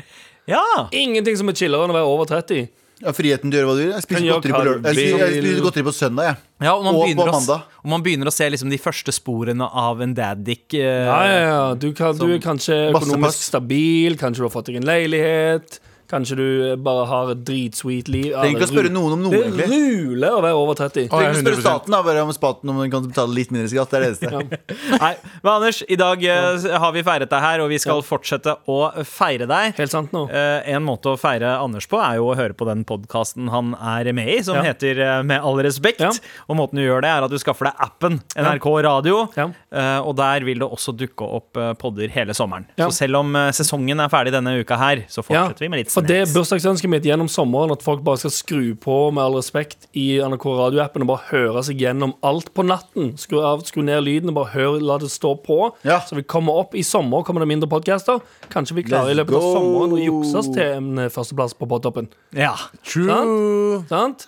[0.51, 0.61] Ja!
[0.91, 2.69] Ingenting som er chillere enn å være over 30.
[3.01, 3.91] Ja, friheten til å gjøre hva du vil.
[3.95, 4.83] Jeg spiser godteri på, lørdag.
[4.91, 6.35] jeg spiser, jeg spiser godteri på søndag, jeg.
[6.67, 7.63] Ja, og man, Og på mandag.
[7.65, 10.67] å, og man begynner å se liksom de første sporene av en daddick.
[10.77, 11.73] Eh, Ja, ja, ja.
[11.81, 14.17] Du, kan, du er kanskje økonomisk stabil.
[14.21, 15.79] Kanskje du har fått deg en leilighet.
[16.11, 16.45] Kanskje du
[16.83, 18.25] bare har et dritsweet liv.
[18.33, 19.67] Ja, Trenger ikke å spørre noen om noe, Det egentlig.
[19.71, 21.07] ruler å være over 30.
[21.07, 23.51] Å, Trenger ikke å spørre staten da, bare om staten om den kan betale litt
[23.55, 23.91] mindre skatt.
[23.93, 24.67] Det er det eneste.
[25.05, 25.11] Nei,
[25.43, 28.79] men Anders, i dag eh, har vi feiret deg her, og vi skal fortsette å
[29.07, 29.73] feire deg.
[29.79, 30.25] Helt sant nå.
[30.29, 33.73] Eh, en måte å feire Anders på er jo å høre på den podkasten han
[33.79, 34.65] er med i, som Ja.
[34.71, 36.01] heter eh, Med all respekt.
[36.03, 36.11] Ja.
[36.49, 39.23] Og måten du gjør det, er at du skaffer deg appen NRK Radio.
[39.37, 39.47] Ja.
[39.71, 42.67] Eh, og der vil det også dukke opp eh, podder hele sommeren.
[42.75, 42.89] Ja.
[42.89, 45.83] Så selv om eh, sesongen er ferdig denne uka her, så Ja, fortsetter vi med
[45.83, 49.21] litt for det er bursdagsønsket mitt gjennom sommeren at folk bare skal skru på med
[49.23, 53.13] all respekt i NRK radioappen og bare høre seg gjennom alt på natten.
[53.21, 55.59] Skru, av, skru ned lyden og bare hør, la det stå på.
[55.87, 55.99] Ja.
[56.07, 58.21] Så vi kommer opp i sommer kommer det mindre podcaster.
[58.53, 59.53] Kanskje vi klarer i løpet av go.
[59.59, 62.09] sommeren å jukse oss til en eh, førsteplass på podtoppen.
[62.37, 62.55] Ja.
[62.81, 63.83] True.
[63.91, 64.25] Sant?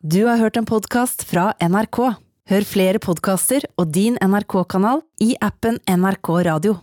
[0.00, 2.04] Du har hørt en podkast fra NRK.
[2.50, 6.80] Hør flere podkaster og din NRK-kanal i appen NRK Radio.